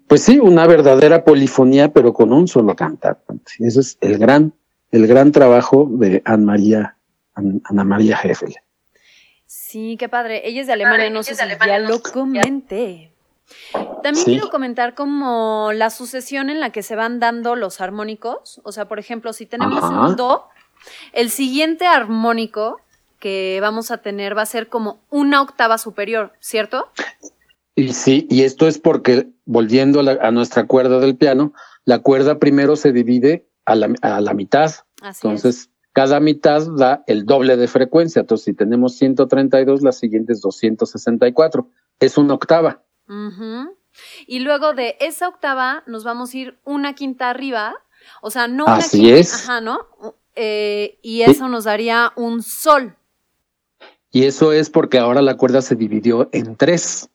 [0.07, 3.23] pues sí, una verdadera polifonía, pero con un solo cantante.
[3.59, 4.53] Ese es el gran,
[4.91, 6.97] el gran trabajo de Ana María,
[7.33, 8.55] An- Ana María Jeffel.
[9.45, 10.47] Sí, qué padre.
[10.47, 13.10] Ella es de Alemania, Padre, no sé si de Alemania, ya no lo comenté.
[14.03, 14.31] También Sí.
[14.31, 18.59] quiero comentar como la sucesión en la que se van dando los armónicos.
[18.63, 20.07] O sea, por ejemplo, si tenemos Ajá.
[20.07, 20.45] un do,
[21.13, 22.79] el siguiente armónico
[23.19, 26.89] que vamos a tener va a ser como una octava superior, ¿cierto?
[27.75, 31.53] Y sí, y esto es porque, volviendo a, la- a nuestra cuerda del piano,
[31.85, 34.71] la cuerda primero se divide a la, a la mitad.
[35.01, 38.21] Así Entonces, cada mitad da el doble de frecuencia.
[38.21, 41.69] Entonces, si tenemos 132, la siguiente es 264.
[41.99, 42.81] Es una octava.
[43.11, 43.77] Ujú.
[44.25, 47.75] Y luego de esa octava nos vamos a ir una quinta arriba.
[48.21, 49.19] O sea, no una Así quinta.
[49.19, 49.33] es.
[49.43, 49.85] Ajá, ¿no?
[50.35, 52.95] Eh, y eso nos daría un sol.
[54.11, 57.09] Y eso es porque ahora la cuerda se dividió en tres.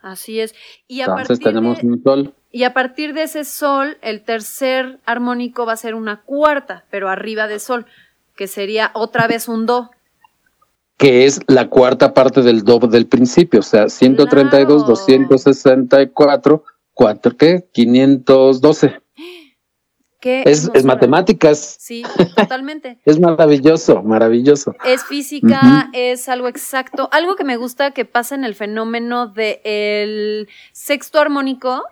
[0.00, 0.54] Así es.
[0.88, 2.34] Y a, Entonces partir tenemos de, un sol.
[2.50, 7.08] y a partir de ese sol, el tercer armónico va a ser una cuarta, pero
[7.08, 7.86] arriba de sol,
[8.36, 9.90] que sería otra vez un do.
[10.96, 14.88] Que es la cuarta parte del do del principio, o sea, 132, Claro.
[14.88, 16.64] 264,
[16.94, 17.68] 4, ¿qué?
[17.72, 19.00] 512.
[20.20, 22.02] Qué Es, es matemáticas, Sí,
[22.36, 22.98] totalmente.
[23.04, 24.74] es maravilloso, maravilloso.
[24.84, 27.08] Es física, es algo exacto.
[27.12, 31.82] Algo que me gusta que pasa en el fenómeno del sexto armónico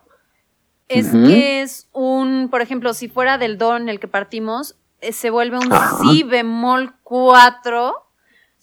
[0.88, 5.12] es que es un, por ejemplo, si fuera del do en el que partimos, eh,
[5.12, 5.70] se vuelve un
[6.03, 7.94] si bemol 4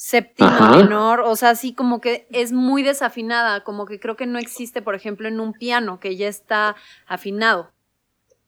[0.09, 0.77] séptima Ajá.
[0.77, 4.81] menor, o sea, así como que es muy desafinada, como que creo que no existe,
[4.81, 7.71] por ejemplo, en un piano que ya está afinado.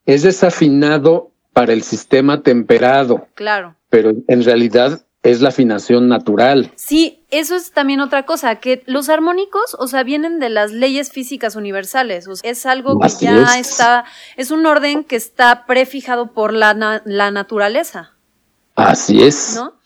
[0.05, 3.75] Es desafinado para el sistema temperado, Claro.
[3.89, 6.71] pero en realidad es la afinación natural.
[6.75, 11.11] Sí, eso es también otra cosa, que los armónicos, o sea, vienen de las leyes
[11.11, 13.71] físicas universales, o sea, es algo que Así ya es.
[13.71, 14.05] está,
[14.37, 18.13] es un orden que está prefijado por la, na- la naturaleza,
[18.77, 19.53] Así es.
[19.57, 19.80] ¿no?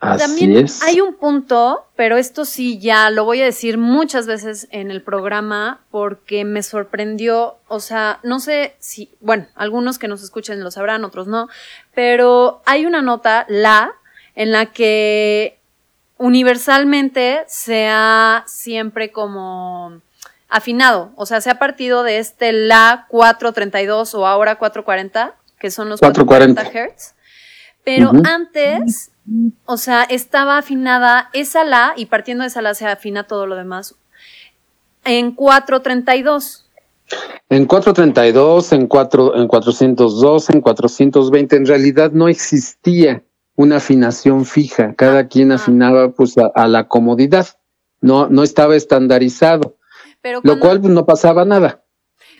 [0.00, 0.82] Así También es.
[0.82, 5.00] hay un punto, pero esto sí ya lo voy a decir muchas veces en el
[5.00, 10.70] programa porque me sorprendió, o sea, no sé si, bueno, algunos que nos escuchen lo
[10.70, 11.48] sabrán, otros no,
[11.94, 13.92] pero hay una nota, la,
[14.34, 15.58] en la que
[16.18, 20.00] universalmente se ha siempre como
[20.48, 25.88] afinado, o sea, se ha partido de este la 432 o ahora 440, que son
[25.88, 27.14] los 440 440 Hz,
[27.82, 29.10] pero antes
[29.64, 33.56] o sea, estaba afinada esa la y partiendo de esa la se afina todo lo
[33.56, 33.94] demás
[35.04, 36.64] en 432.
[37.48, 43.22] En 432, en, 4, en 402, en 420, en realidad no existía
[43.54, 44.94] una afinación fija.
[44.96, 45.54] Cada quien Ah.
[45.54, 47.46] afinaba pues a, a la comodidad.
[48.00, 49.76] No, no estaba estandarizado,
[50.20, 51.82] Pero lo cual pues, no pasaba nada.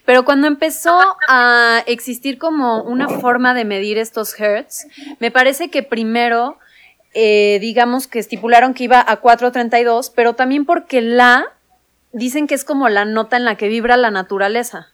[0.05, 4.87] pero cuando empezó a existir como una forma de medir estos hertz,
[5.21, 6.59] me parece que primero,
[7.19, 11.47] eh, digamos que estipularon que iba a 432, pero también porque la
[12.13, 14.89] dicen que es como la nota en la que vibra la naturaleza.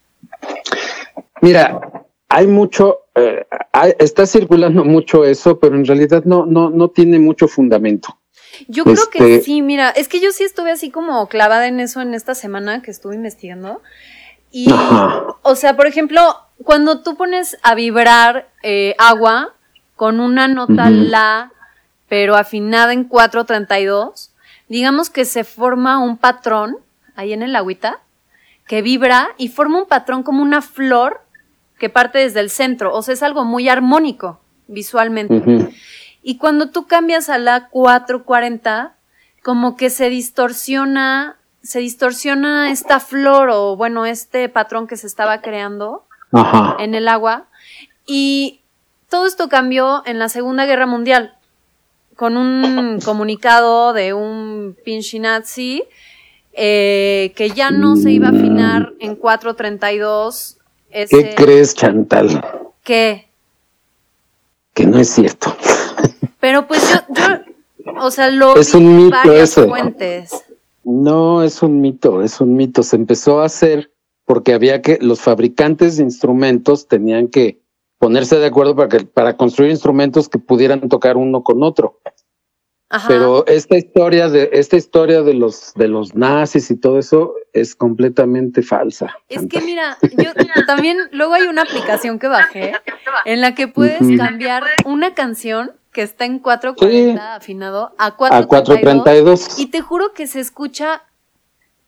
[1.41, 1.81] Mira,
[2.29, 7.19] hay mucho, eh, hay- está circulando mucho eso, pero en realidad no, no, no tiene
[7.19, 8.17] mucho fundamento.
[8.69, 11.81] Yo creo que Este- sí, mira, es que yo sí estuve así como clavada en
[11.81, 13.83] eso en esta semana que estuve investigando.
[14.53, 15.25] Y, Ajá.
[15.43, 16.21] o sea, por ejemplo,
[16.63, 19.55] cuando tú pones a vibrar eh, agua
[19.97, 21.51] con una nota la,
[22.13, 24.35] pero afinada en 432,
[24.69, 26.77] digamos que se forma un patrón
[27.17, 28.01] ahí en el agüita
[28.67, 31.23] que vibra y forma un patrón como una flor
[31.79, 32.95] que parte desde el centro.
[32.95, 35.73] O sea, es algo muy armónico visualmente.
[36.23, 38.95] Y cuando tú cambias a la 440,
[39.43, 45.41] como que se distorsiona, se distorsiona esta flor o bueno, este patrón que se estaba
[45.41, 46.77] creando Ajá.
[46.79, 47.47] en el agua.
[48.05, 48.61] Y
[49.09, 51.39] todo esto cambió en la Segunda Guerra Mundial
[52.23, 55.83] con un comunicado de un pinche nazi
[56.53, 60.59] eh, que ya no se iba a afinar en 432.
[60.89, 62.41] ¿Qué Ese, crees, Chantal?
[62.85, 63.27] ¿Qué?
[64.73, 65.53] Que no es cierto.
[66.39, 67.01] Pero pues yo,
[67.85, 69.67] yo o sea, lo Es vi un mito varias ese.
[69.67, 70.31] fuentes.
[70.85, 72.85] No, es un mito, es un mito.
[72.85, 73.91] Se empezó a hacer
[74.27, 77.62] porque había que, los fabricantes de instrumentos tenían que
[78.03, 82.01] ponerse de acuerdo para que, para construir instrumentos que pudieran tocar uno con otro.
[82.89, 83.07] Ajá.
[83.07, 87.77] Pero esta historia de, esta historia de los, de los nazis y todo eso es
[87.77, 89.15] completamente falsa.
[89.29, 90.33] es que mira, yo
[90.67, 92.73] también luego hay una aplicación que bajé
[93.25, 97.37] en la que puedes cambiar una canción que está en 440 Sí.
[97.37, 99.59] afinado a a 432 432.
[99.61, 101.05] y te juro que se escucha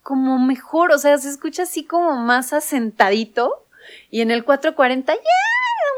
[0.04, 3.64] como mejor, o sea, se escucha así como más asentadito
[4.12, 5.20] y en el 440 ya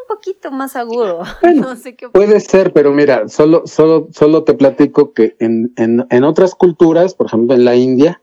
[0.02, 1.22] un poquito más agudo.
[1.54, 6.06] no sé qué Puede ser, pero mira, solo, solo, solo te platico que en, en,
[6.10, 8.22] en otras culturas, por ejemplo en la India,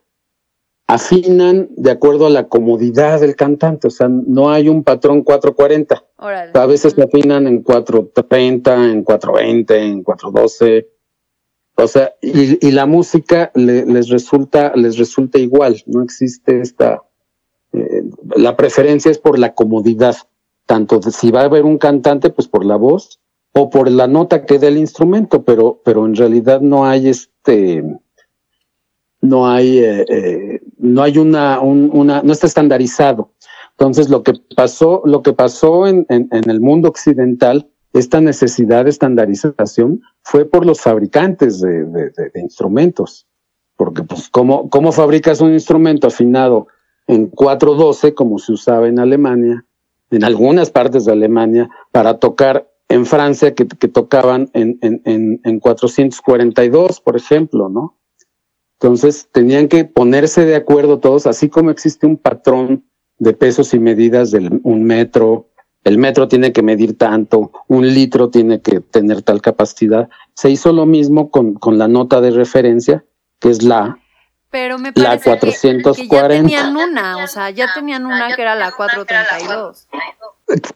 [0.88, 6.04] afinan de acuerdo a la comodidad del cantante, o sea, no hay un patrón 440.
[6.18, 6.52] Órale.
[6.54, 10.90] A veces se afinan en 430, en 420, en 412.
[11.76, 17.02] O sea, y, y la música le- les resulta, les resulta igual, no existe esta,
[17.72, 18.04] eh,
[18.36, 20.16] la preferencia es por la comodidad,
[20.66, 23.20] tanto si va a haber un cantante, pues por la voz,
[23.54, 27.84] o por la nota que dé el instrumento, pero, pero en realidad no hay este,
[29.22, 33.32] no hay, eh, eh, no hay una, un- una, no está estandarizado.
[33.72, 38.90] Entonces, lo que pasó, lo que pasó en, en, el mundo occidental, esta necesidad de
[38.90, 43.28] estandarización fue por los fabricantes de, de- de- de instrumentos.
[43.76, 46.68] Porque, pues, ¿cómo, ¿cómo fabricas un instrumento afinado
[47.08, 49.66] en 412, como se usaba en Alemania,
[50.16, 55.60] en algunas partes de Alemania, para tocar en Francia, que, tocaban en, en, en, en
[55.60, 57.98] 442, por ejemplo, ¿no?
[58.80, 62.84] Entonces tenían que ponerse de acuerdo todos, así como existe un patrón
[63.18, 65.48] de pesos y medidas de un metro,
[65.84, 70.10] el metro tiene que medir tanto, un litro tiene que tener tal capacidad.
[70.34, 73.06] Se hizo lo mismo con, con la nota de referencia,
[73.40, 74.00] que es la,
[74.54, 76.48] Pero me la parece que- que, 440.
[76.48, 79.88] ya tenían una, o sea, ya tenían una que era la 432.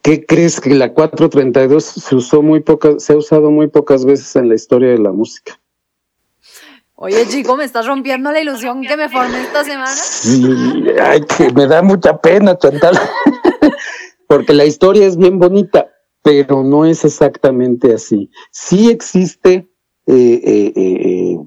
[0.01, 4.35] ¿Qué crees que la 432 se usó muy pocas, se ha usado muy pocas veces
[4.35, 5.59] en la historia de la música?
[6.95, 9.85] Oye, chico, me estás rompiendo la ilusión que me formé esta semana.
[9.95, 10.43] Sí,
[10.99, 12.97] ay, que me da mucha pena, Chantal.
[14.27, 15.87] Porque la historia es bien bonita,
[16.23, 18.31] pero no es exactamente así.
[18.49, 19.69] Sí existe,
[20.07, 21.37] eh, eh, eh,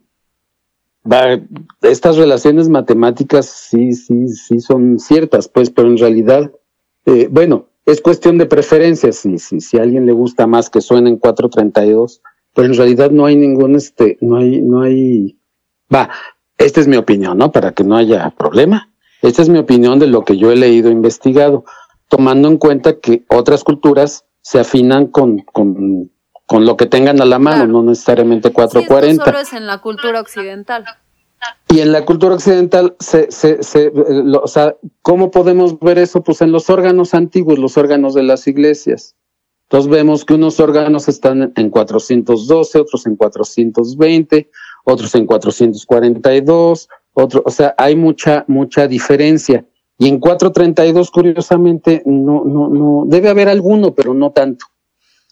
[1.83, 6.53] estas relaciones matemáticas sí, sí, sí son ciertas, pues, pero en realidad,
[7.07, 9.17] eh, bueno, es cuestión de preferencias.
[9.17, 12.23] Si, si, si a alguien le gusta más que suenen 432,
[12.55, 15.39] pero en realidad no hay ningún, este, no hay, no hay,
[15.93, 16.11] va,
[16.59, 17.53] esta es mi opinión, ¿no?
[17.53, 18.93] Para que no haya problema.
[19.23, 21.65] Esta es mi opinión de lo que yo he leído e investigado,
[22.09, 26.11] tomando en cuenta que otras culturas se afinan con, con,
[26.51, 27.73] con lo que tengan a la mano, Claro.
[27.75, 29.23] no necesariamente Sí, 440.
[29.23, 30.85] esto solo es en la cultura occidental.
[31.69, 33.93] Y en la cultura occidental, se, se, se, eh,
[34.25, 36.25] lo- o sea, ¿cómo podemos ver eso?
[36.25, 39.15] Pues en los órganos antiguos, los órganos de las iglesias.
[39.69, 44.51] Entonces vemos que unos órganos están en 412, otros en 420,
[44.85, 49.65] otros en 442, otro, o sea, hay mucha, mucha diferencia.
[49.99, 54.67] Y en 432, curiosamente, no, no, no, debe haber alguno, pero no tanto.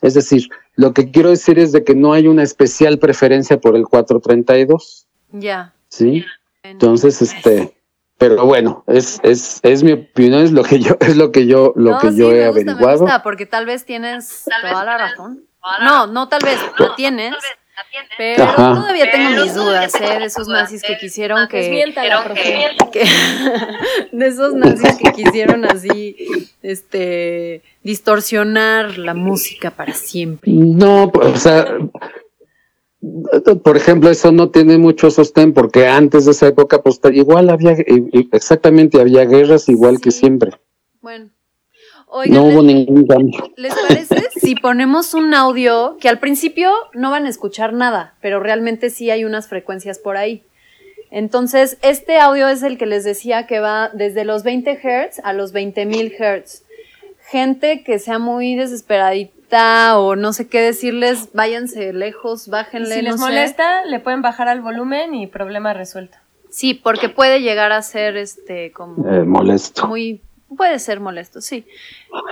[0.03, 3.76] Es decir, lo que quiero decir es de que no hay una especial preferencia por
[3.76, 5.74] el 432, Ya.
[5.88, 6.24] ¿sí?
[6.62, 7.74] Entonces, este,
[8.18, 11.72] pero bueno, es, es, es mi opinión, es lo que yo, es lo que yo,
[11.76, 12.99] lo No, que sí, yo he me gusta, averiguado.
[12.99, 15.44] Me gusta, porque tal vez tienes toda la razón.
[15.82, 17.34] No, no, tal vez la tienes.
[18.16, 18.74] Pero Ajá.
[18.74, 20.18] todavía tengo mis dudas, ¿eh?
[20.18, 21.85] De esos nazis que quisieron que.
[24.12, 26.16] De esos nazis que quisieron así,
[26.62, 30.51] este, distorsionar la música para siempre.
[30.53, 31.79] No, pues, o sea,
[33.62, 37.76] por ejemplo, eso no tiene mucho sostén porque antes de esa época, pues igual había,
[38.33, 40.51] exactamente, había guerras igual que siempre.
[41.01, 41.31] Bueno.
[42.11, 43.52] Oigan, No hubo ¿les, ningún cambio.
[43.56, 48.40] les parece si ponemos un audio que al principio no van a escuchar nada, pero
[48.40, 50.42] realmente sí hay unas frecuencias por ahí?
[51.11, 55.32] Entonces, este audio es el que les decía que va desde los 20 Hz a
[55.32, 56.12] los 20.000
[56.44, 56.62] Hz.
[57.30, 63.02] Gente que sea muy desesperadita o no sé qué decirles, váyanse lejos, Y bájenle, si
[63.02, 63.20] les sé.
[63.20, 66.18] molesta, le pueden bajar al volumen y problema resuelto.
[66.50, 69.86] Sí, porque puede llegar a ser este como Eh, molesto.
[69.86, 70.20] muy
[70.57, 71.64] puede ser molesto, sí.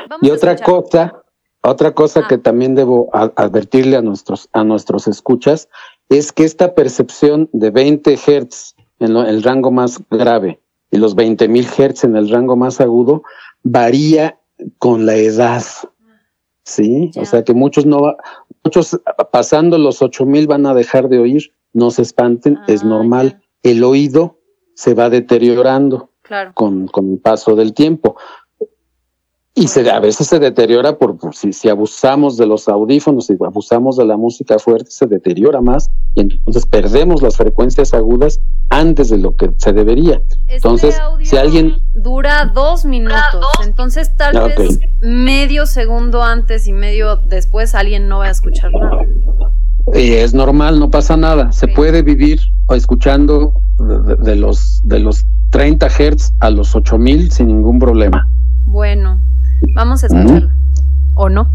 [0.09, 0.83] Vamos Y otra escuchar.
[0.83, 1.23] cosa,
[1.63, 2.27] otra cosa Ah.
[2.29, 5.69] que también debo advertirle a nuestros, a nuestros escuchas,
[6.09, 10.61] es que esta percepción de 20 Hertz en lo- el rango más grave
[10.91, 13.23] y los 20.000 Hertz en el rango más agudo
[13.63, 14.39] varía
[14.79, 15.63] con la edad.
[16.65, 17.23] Sí, Ya.
[17.23, 18.17] o sea que muchos no va,
[18.65, 18.99] muchos
[19.31, 23.41] pasando los 8000 van a dejar de oír, no se espanten, es Ah, normal.
[23.63, 24.39] El oído
[24.75, 26.53] se va deteriorando Claro.
[26.55, 28.17] con, con el paso del tiempo.
[29.59, 33.37] Y se, a veces se deteriora por, por si, si abusamos de los audífonos, si
[33.41, 39.09] abusamos de la música fuerte, se deteriora más y entonces perdemos las frecuencias agudas antes
[39.09, 40.21] de lo que se debería.
[40.43, 46.67] Este Entonces, audio si alguien- dura dos minutos, entonces tal Ah, vez medio segundo antes
[46.67, 49.07] y medio después alguien no va a escuchar nada.
[49.95, 51.51] Y es normal, no pasa nada.
[51.53, 52.41] Se puede vivir
[52.75, 58.29] escuchando de, de los, de los 30 Hertz a los 8000 sin ningún problema.
[58.67, 59.21] Bueno,
[59.75, 60.51] vamos a escucharlo.
[61.15, 61.49] ¿O no?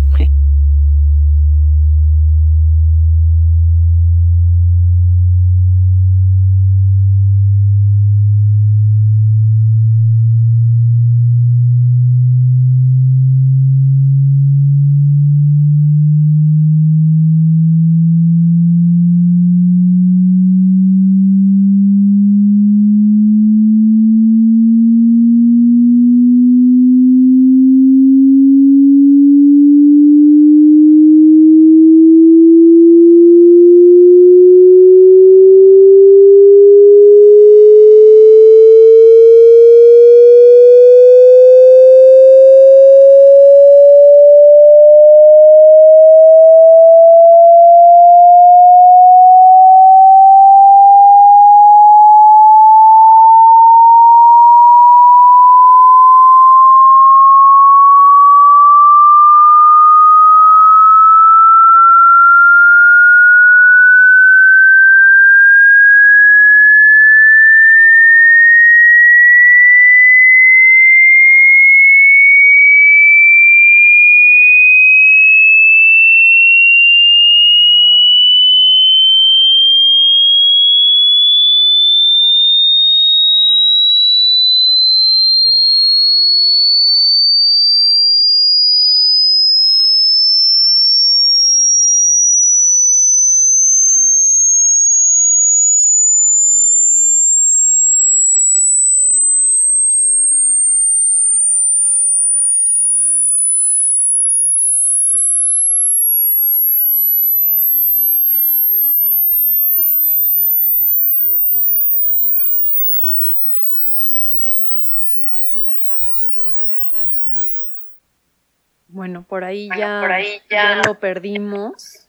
[119.21, 120.01] Bueno, por ahí, ya,
[120.49, 122.07] ya lo perdimos.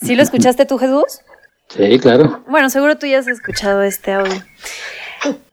[0.00, 1.20] ¿Sí lo escuchaste tú, Jesús?
[1.68, 2.42] Sí, claro.
[2.48, 4.42] Bueno, seguro tú ya has escuchado este audio.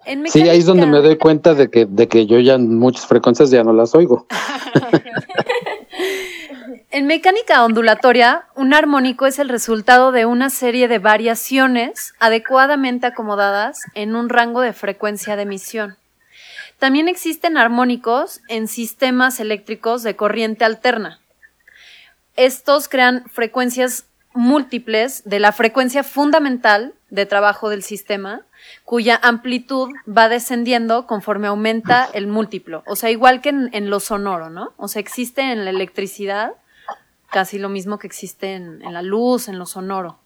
[0.05, 3.07] En Sí, ahí es donde me doy cuenta de que, de que yo ya muchas
[3.07, 4.27] frecuencias ya no las oigo.
[6.91, 13.81] En mecánica ondulatoria, un armónico es el resultado de una serie de variaciones adecuadamente acomodadas
[13.95, 15.97] en un rango de frecuencia de emisión.
[16.79, 21.19] También existen armónicos en sistemas eléctricos de corriente alterna.
[22.35, 28.41] Estos crean frecuencias múltiples de la frecuencia fundamental de trabajo del sistema,
[28.83, 32.83] cuya amplitud va descendiendo conforme aumenta el múltiplo.
[32.85, 34.73] O sea, igual que en, lo sonoro, ¿no?
[34.75, 36.53] O sea, existe en la electricidad
[37.29, 40.19] casi lo mismo que existe en, en la luz, en lo sonoro.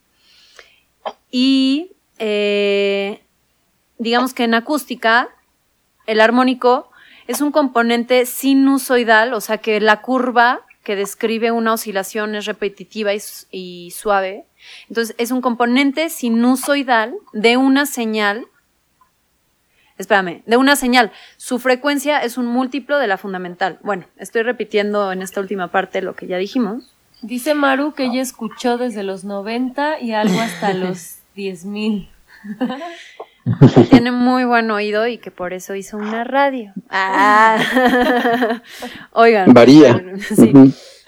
[1.31, 3.23] Y eh,
[3.97, 5.29] digamos que en acústica,
[6.09, 6.89] el armónico
[7.27, 13.13] es un componente sinusoidal, o sea que la curva que describe una oscilación es repetitiva
[13.13, 13.19] y,
[13.51, 14.45] y suave.
[14.87, 18.47] Entonces es un componente sinusoidal de una señal.
[19.99, 21.11] Espérame, de una señal.
[21.37, 23.77] Su frecuencia es un múltiplo de la fundamental.
[23.83, 26.91] Bueno, estoy repitiendo en esta última parte lo que ya dijimos.
[27.21, 32.09] Dice Maru que ella escuchó desde los 90 y algo hasta los 10.000.
[33.89, 36.73] Tiene muy buen oído y que por eso hizo una radio.
[36.89, 37.57] Ah.
[39.11, 39.53] Oigan.
[39.53, 40.01] Varía.
[40.19, 40.53] Sí.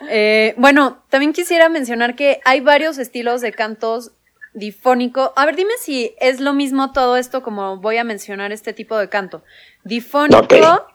[0.10, 4.12] Eh, bueno, también quisiera mencionar que hay varios estilos de cantos
[4.54, 5.34] difónico.
[5.36, 8.98] A ver, dime si es lo mismo todo esto como voy a mencionar este tipo
[8.98, 9.44] de canto.
[9.84, 10.86] Difónico,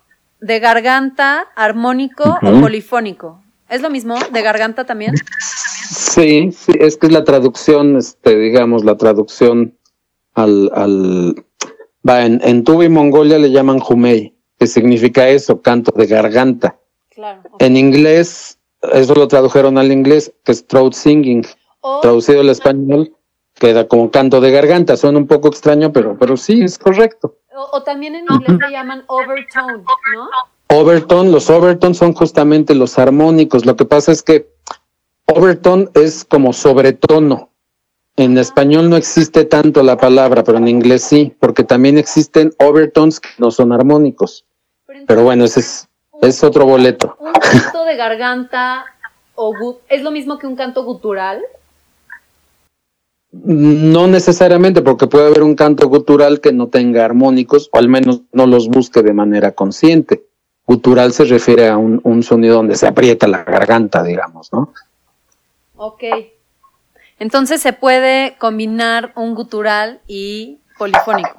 [0.41, 3.43] de garganta, armónico o polifónico.
[3.69, 4.17] ¿Es lo mismo?
[4.33, 5.15] ¿De garganta también?
[5.89, 9.77] Sí, sí, es que es la traducción, este, digamos, la traducción
[10.37, 11.45] al, al
[12.09, 16.76] va, en, en Tuba y Mongolia le llaman Jumei, que significa eso, canto de garganta.
[17.11, 17.43] Claro.
[17.59, 18.59] En inglés,
[18.93, 21.45] eso lo tradujeron al inglés, que es throat singing,
[21.80, 23.12] O, traducido al español,
[23.55, 27.37] queda como canto de garganta, suena un poco extraño, pero, pero sí, es correcto.
[27.57, 29.82] o- o también en inglés le llaman overtone,
[30.14, 30.28] ¿no?
[30.78, 33.64] Overtone, los overtone son justamente los armónicos.
[33.64, 34.49] Lo que pasa es que
[35.26, 37.51] overtone es como sobretono.
[38.17, 43.21] En español no existe tanto la palabra, pero en inglés sí, porque también existen overtones
[43.21, 44.47] que no son armónicos.
[45.07, 45.89] Pero bueno, ese es,
[46.23, 47.17] es otro boleto.
[47.21, 48.87] un canto de garganta
[49.35, 49.55] o
[49.91, 51.43] es lo mismo que un canto gutural.
[53.33, 58.23] No necesariamente, porque puede haber un canto gutural que no tenga armónicos, o al menos
[58.33, 60.25] no los busque de manera consciente.
[60.67, 64.73] Gutural se refiere a un, un sonido donde se aprieta la garganta, digamos, ¿no?
[65.77, 66.03] Ok.
[67.19, 71.31] Entonces se puede combinar un gutural y polifónico.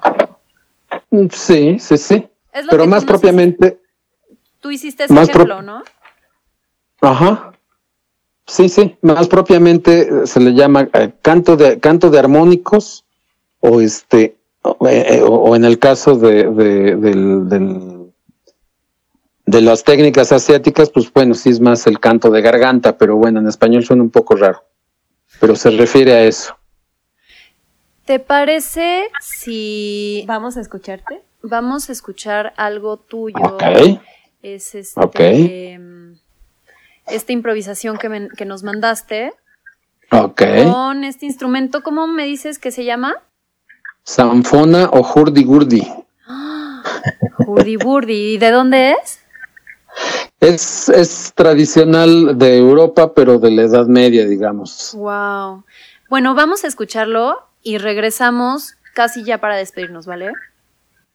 [1.30, 2.28] Sí, sí, sí.
[2.52, 3.80] Es lo Pero que más tú propiamente,
[4.60, 5.82] Tú hiciste ese pro- ejemplo, ¿no?
[7.00, 7.52] ajá.
[8.46, 13.04] Sí, sí, más propiamente eh, se le llama eh, canto de canto de armónicos
[13.60, 18.12] o este o, eh, o- o en el caso de, de, del- del-
[19.46, 23.38] de las técnicas asiáticas, pues bueno, sí es más el canto de garganta, pero bueno,
[23.40, 24.62] en español suena un poco raro.
[25.40, 26.56] Pero se refiere a eso.
[28.04, 31.22] ¿Te parece si Vamos a escucharte.
[31.42, 33.36] vamos a escuchar algo tuyo?
[33.42, 33.62] Ok.
[34.42, 35.20] Es este, Ok.
[35.80, 36.12] mm,
[37.08, 39.32] esta improvisación que, me- que nos mandaste
[40.10, 40.42] Ok.
[40.72, 43.16] con este instrumento, ¿cómo me dices que se llama?
[44.04, 45.86] Sanfona o hurdy gurdy.
[47.46, 48.34] Burdi Burdi.
[48.34, 49.20] ¿Y de dónde es?
[50.40, 54.92] Es, es tradicional de Europa, pero de la Edad Media, digamos.
[54.94, 55.64] Wow.
[56.08, 60.32] Bueno, vamos a escucharlo y regresamos casi ya para despedirnos, ¿vale?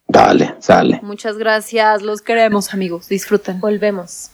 [0.07, 0.99] Dale, sale.
[1.01, 3.59] Muchas gracias, los queremos amigos, disfruten.
[3.59, 4.29] Volvemos.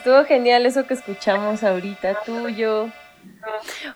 [0.00, 2.88] Estuvo genial eso que escuchamos ahorita, tuyo.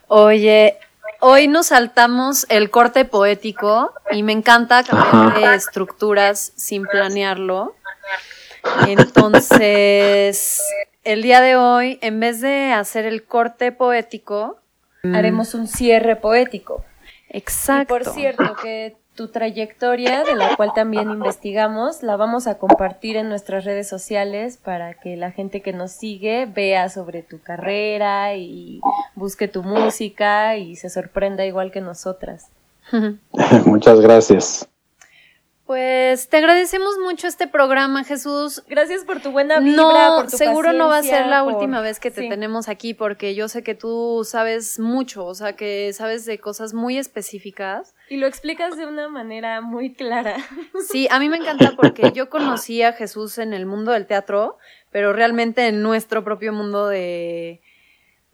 [0.07, 0.76] Oye,
[1.20, 7.74] hoy nos saltamos el corte poético y me encanta cambiar de estructuras sin planearlo.
[8.86, 10.61] Entonces,
[11.05, 14.61] el día de hoy, en vez de hacer el corte poético,
[15.05, 16.84] haremos un cierre poético.
[17.30, 17.82] Exacto.
[17.82, 23.17] Y por cierto, que tu trayectoria, de la cual también investigamos, la vamos a compartir
[23.17, 28.35] en nuestras redes sociales para que la gente que nos sigue vea sobre tu carrera
[28.35, 28.81] y
[29.15, 32.49] busque tu música y se sorprenda igual que nosotras.
[33.67, 34.69] Muchas gracias.
[35.67, 38.62] Pues te agradecemos mucho este programa, Jesús.
[38.69, 41.55] Gracias por tu buena vibra, no, por tu seguro no va a ser la por-
[41.55, 42.29] última vez que te sí.
[42.29, 46.75] tenemos aquí porque yo sé que tú sabes mucho, o sea, que sabes de cosas
[46.75, 47.95] muy específicas.
[48.09, 50.36] Y lo explicas de una manera muy clara.
[50.88, 54.59] Sí, a mí me encanta porque yo conocí a Jesús en el mundo del teatro,
[54.90, 57.62] pero realmente en nuestro propio mundo de,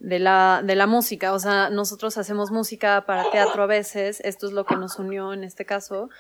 [0.01, 1.33] de, la, de la música.
[1.33, 5.33] O sea, nosotros hacemos música para teatro a veces, esto es lo que nos unió
[5.33, 6.11] en este caso.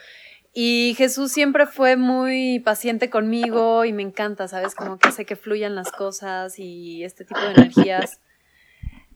[0.53, 4.75] Y Jesús siempre fue muy paciente conmigo y me encanta, ¿sabes?
[4.75, 8.21] Como que hace que fluyan las cosas y este tipo de energías.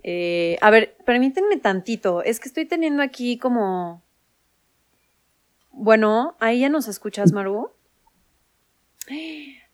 [0.05, 4.04] Eh, a ver, permítanme tantito, es que estoy teniendo aquí como...
[5.77, 7.73] Bueno, ahí ya nos escuchas, Maru.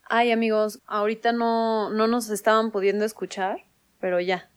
[0.08, 3.64] Ay, amigos, ahorita no, no nos estaban pudiendo escuchar,
[4.00, 4.48] pero ya.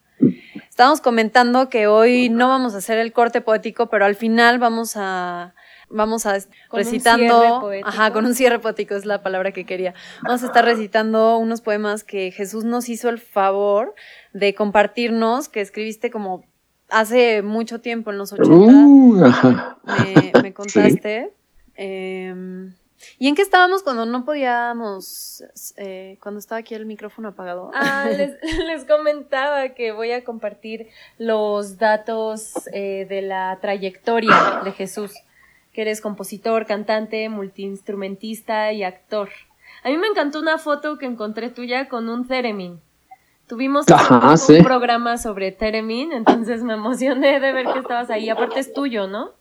[0.70, 4.94] Estábamos comentando que hoy no vamos a hacer el corte poético, pero al final vamos
[4.96, 5.54] a
[5.90, 6.40] vamos a
[6.70, 9.94] Con recitando, ajá, con un cierre poético es la palabra que quería.
[10.24, 13.94] Vamos a estar recitando unos poemas que Jesús nos hizo el favor
[14.32, 16.46] de compartirnos, que escribiste como
[16.94, 19.78] hace mucho tiempo en los 80 Uh, ajá.
[20.06, 21.34] me, me contaste.
[21.76, 22.74] Em,
[23.20, 25.44] ¿Y en qué estábamos cuando no podíamos,
[25.78, 27.72] eh, cuando estaba aquí el micrófono apagado?
[27.74, 28.38] Ah, les,
[28.68, 30.88] les comentaba que voy a compartir
[31.18, 35.12] los datos eh, de la trayectoria de Jesús,
[35.74, 39.30] que eres compositor, cantante, multiinstrumentista y actor.
[39.84, 42.80] A mí me encantó una foto que encontré tuya con un theremin.
[43.48, 44.58] Tuvimos Ajá, sí.
[44.58, 48.30] un programa sobre theremin, entonces me emocioné de ver que estabas ahí.
[48.30, 49.32] Aparte es tuyo, ¿no?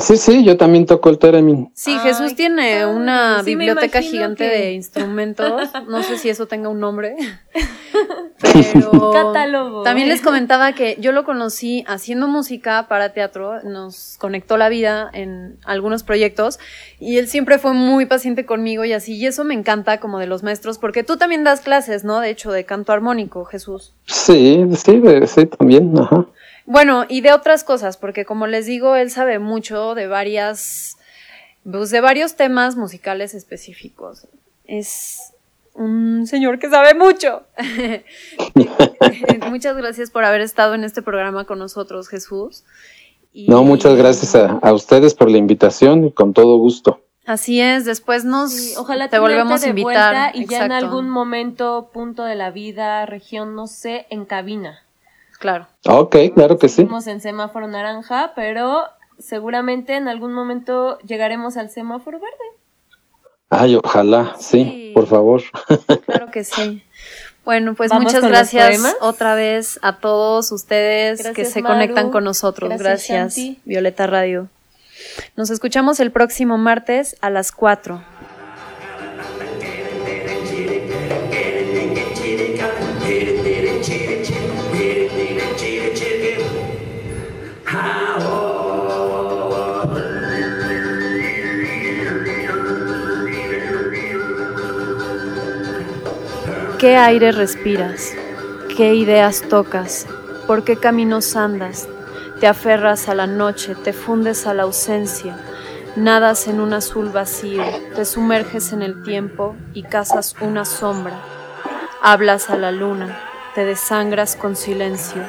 [0.00, 1.70] Sí, sí, yo también toco el theremin.
[1.74, 5.70] Sí, Ay, Jesús tiene una Sí, biblioteca gigante que- de instrumentos.
[5.88, 7.16] No sé si eso tenga un nombre.
[8.40, 9.82] Pero Catálogo.
[9.82, 15.08] también les comentaba que yo lo conocí haciendo música para teatro, nos conectó la vida
[15.14, 16.58] en algunos proyectos
[17.00, 20.26] y él siempre fue muy paciente conmigo y así, y eso me encanta como de
[20.26, 22.20] los maestros, porque tú también das clases, ¿no?
[22.20, 23.94] De hecho, de canto armónico, Jesús.
[24.06, 26.26] Sí, sí, sí, también, ajá.
[26.66, 30.96] Bueno, y de otras cosas, porque como les digo, él sabe mucho de varias,
[31.70, 34.26] pues de varios temas musicales específicos.
[34.66, 35.32] Es
[35.74, 37.42] un señor que sabe mucho.
[39.50, 42.64] muchas gracias por haber estado en este programa con nosotros, Jesús.
[43.32, 47.00] Y- No, muchas gracias a, a ustedes por la invitación y con todo gusto.
[47.26, 50.34] Así es, después nos Sí, ojalá te volvemos a invitar.
[50.36, 54.84] y ya en algún momento, punto de la vida, región, no sé, en cabina.
[55.46, 55.66] Claro.
[55.86, 56.76] Ok, claro que sí.
[56.76, 58.82] Seguimos en semáforo naranja, pero
[59.18, 62.34] seguramente en algún momento llegaremos al semáforo verde.
[63.48, 64.90] Ay, ojalá, sí, Sí.
[64.94, 65.42] por favor.
[66.06, 66.82] Claro que sí.
[67.44, 71.74] Bueno, pues ¿Vamos muchas gracias otra vez a todos ustedes que Gracias, se Maru.
[71.74, 72.68] conectan con nosotros.
[72.76, 73.56] Gracias, Gracias.
[73.64, 74.48] Violeta Radio.
[75.36, 78.02] Nos escuchamos el próximo martes a las 4.
[96.78, 98.12] ¿Qué aire respiras?
[98.76, 100.06] ¿Qué ideas tocas?
[100.46, 101.88] ¿Por qué caminos andas?
[102.38, 105.38] Te aferras a la noche, te fundes a la ausencia,
[105.96, 107.62] nadas en un azul vacío,
[107.94, 111.18] te sumerges en el tiempo y cazas una sombra.
[112.02, 113.18] Hablas a la luna,
[113.54, 115.22] te desangras con silencio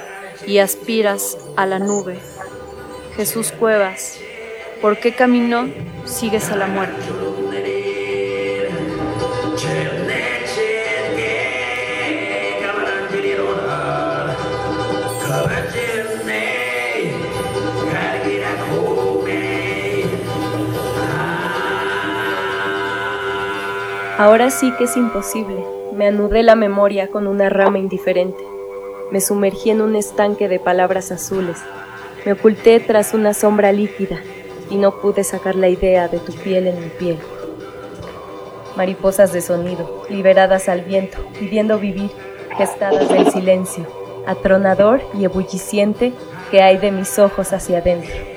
[0.45, 2.19] y aspiras a la nube.
[3.15, 4.19] Jesús Cuevas,
[4.81, 5.69] ¿por qué camino
[6.03, 7.05] sigues a la muerte?
[24.17, 25.63] Ahora sí que es imposible.
[25.93, 28.43] Me anudé la memoria con una rama indiferente.
[29.11, 31.57] Me sumergí en un estanque de palabras azules.
[32.25, 34.19] Me oculté tras una sombra líquida
[34.71, 37.19] y no pude sacar la idea de tu piel en mi piel.
[38.75, 42.09] Mariposas de sonido, liberadas al viento, pidiendo vivir.
[42.57, 43.85] gestadas del silencio,
[44.25, 46.11] atronador y ebulliciente
[46.49, 48.36] que hay de mis ojos hacia adentro.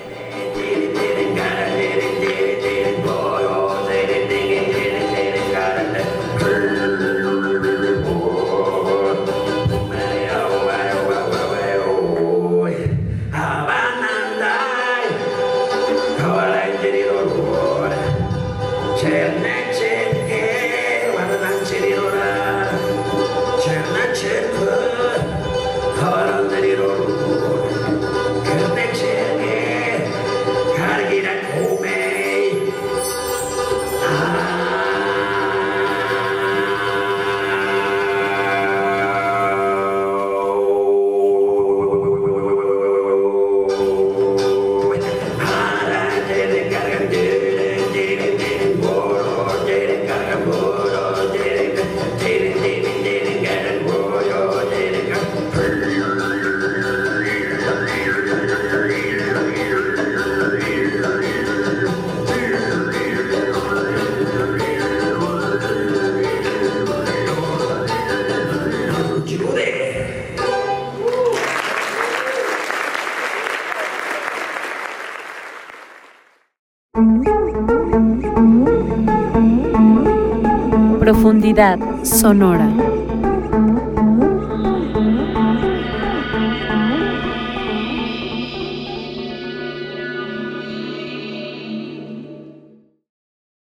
[82.04, 82.99] Sonora.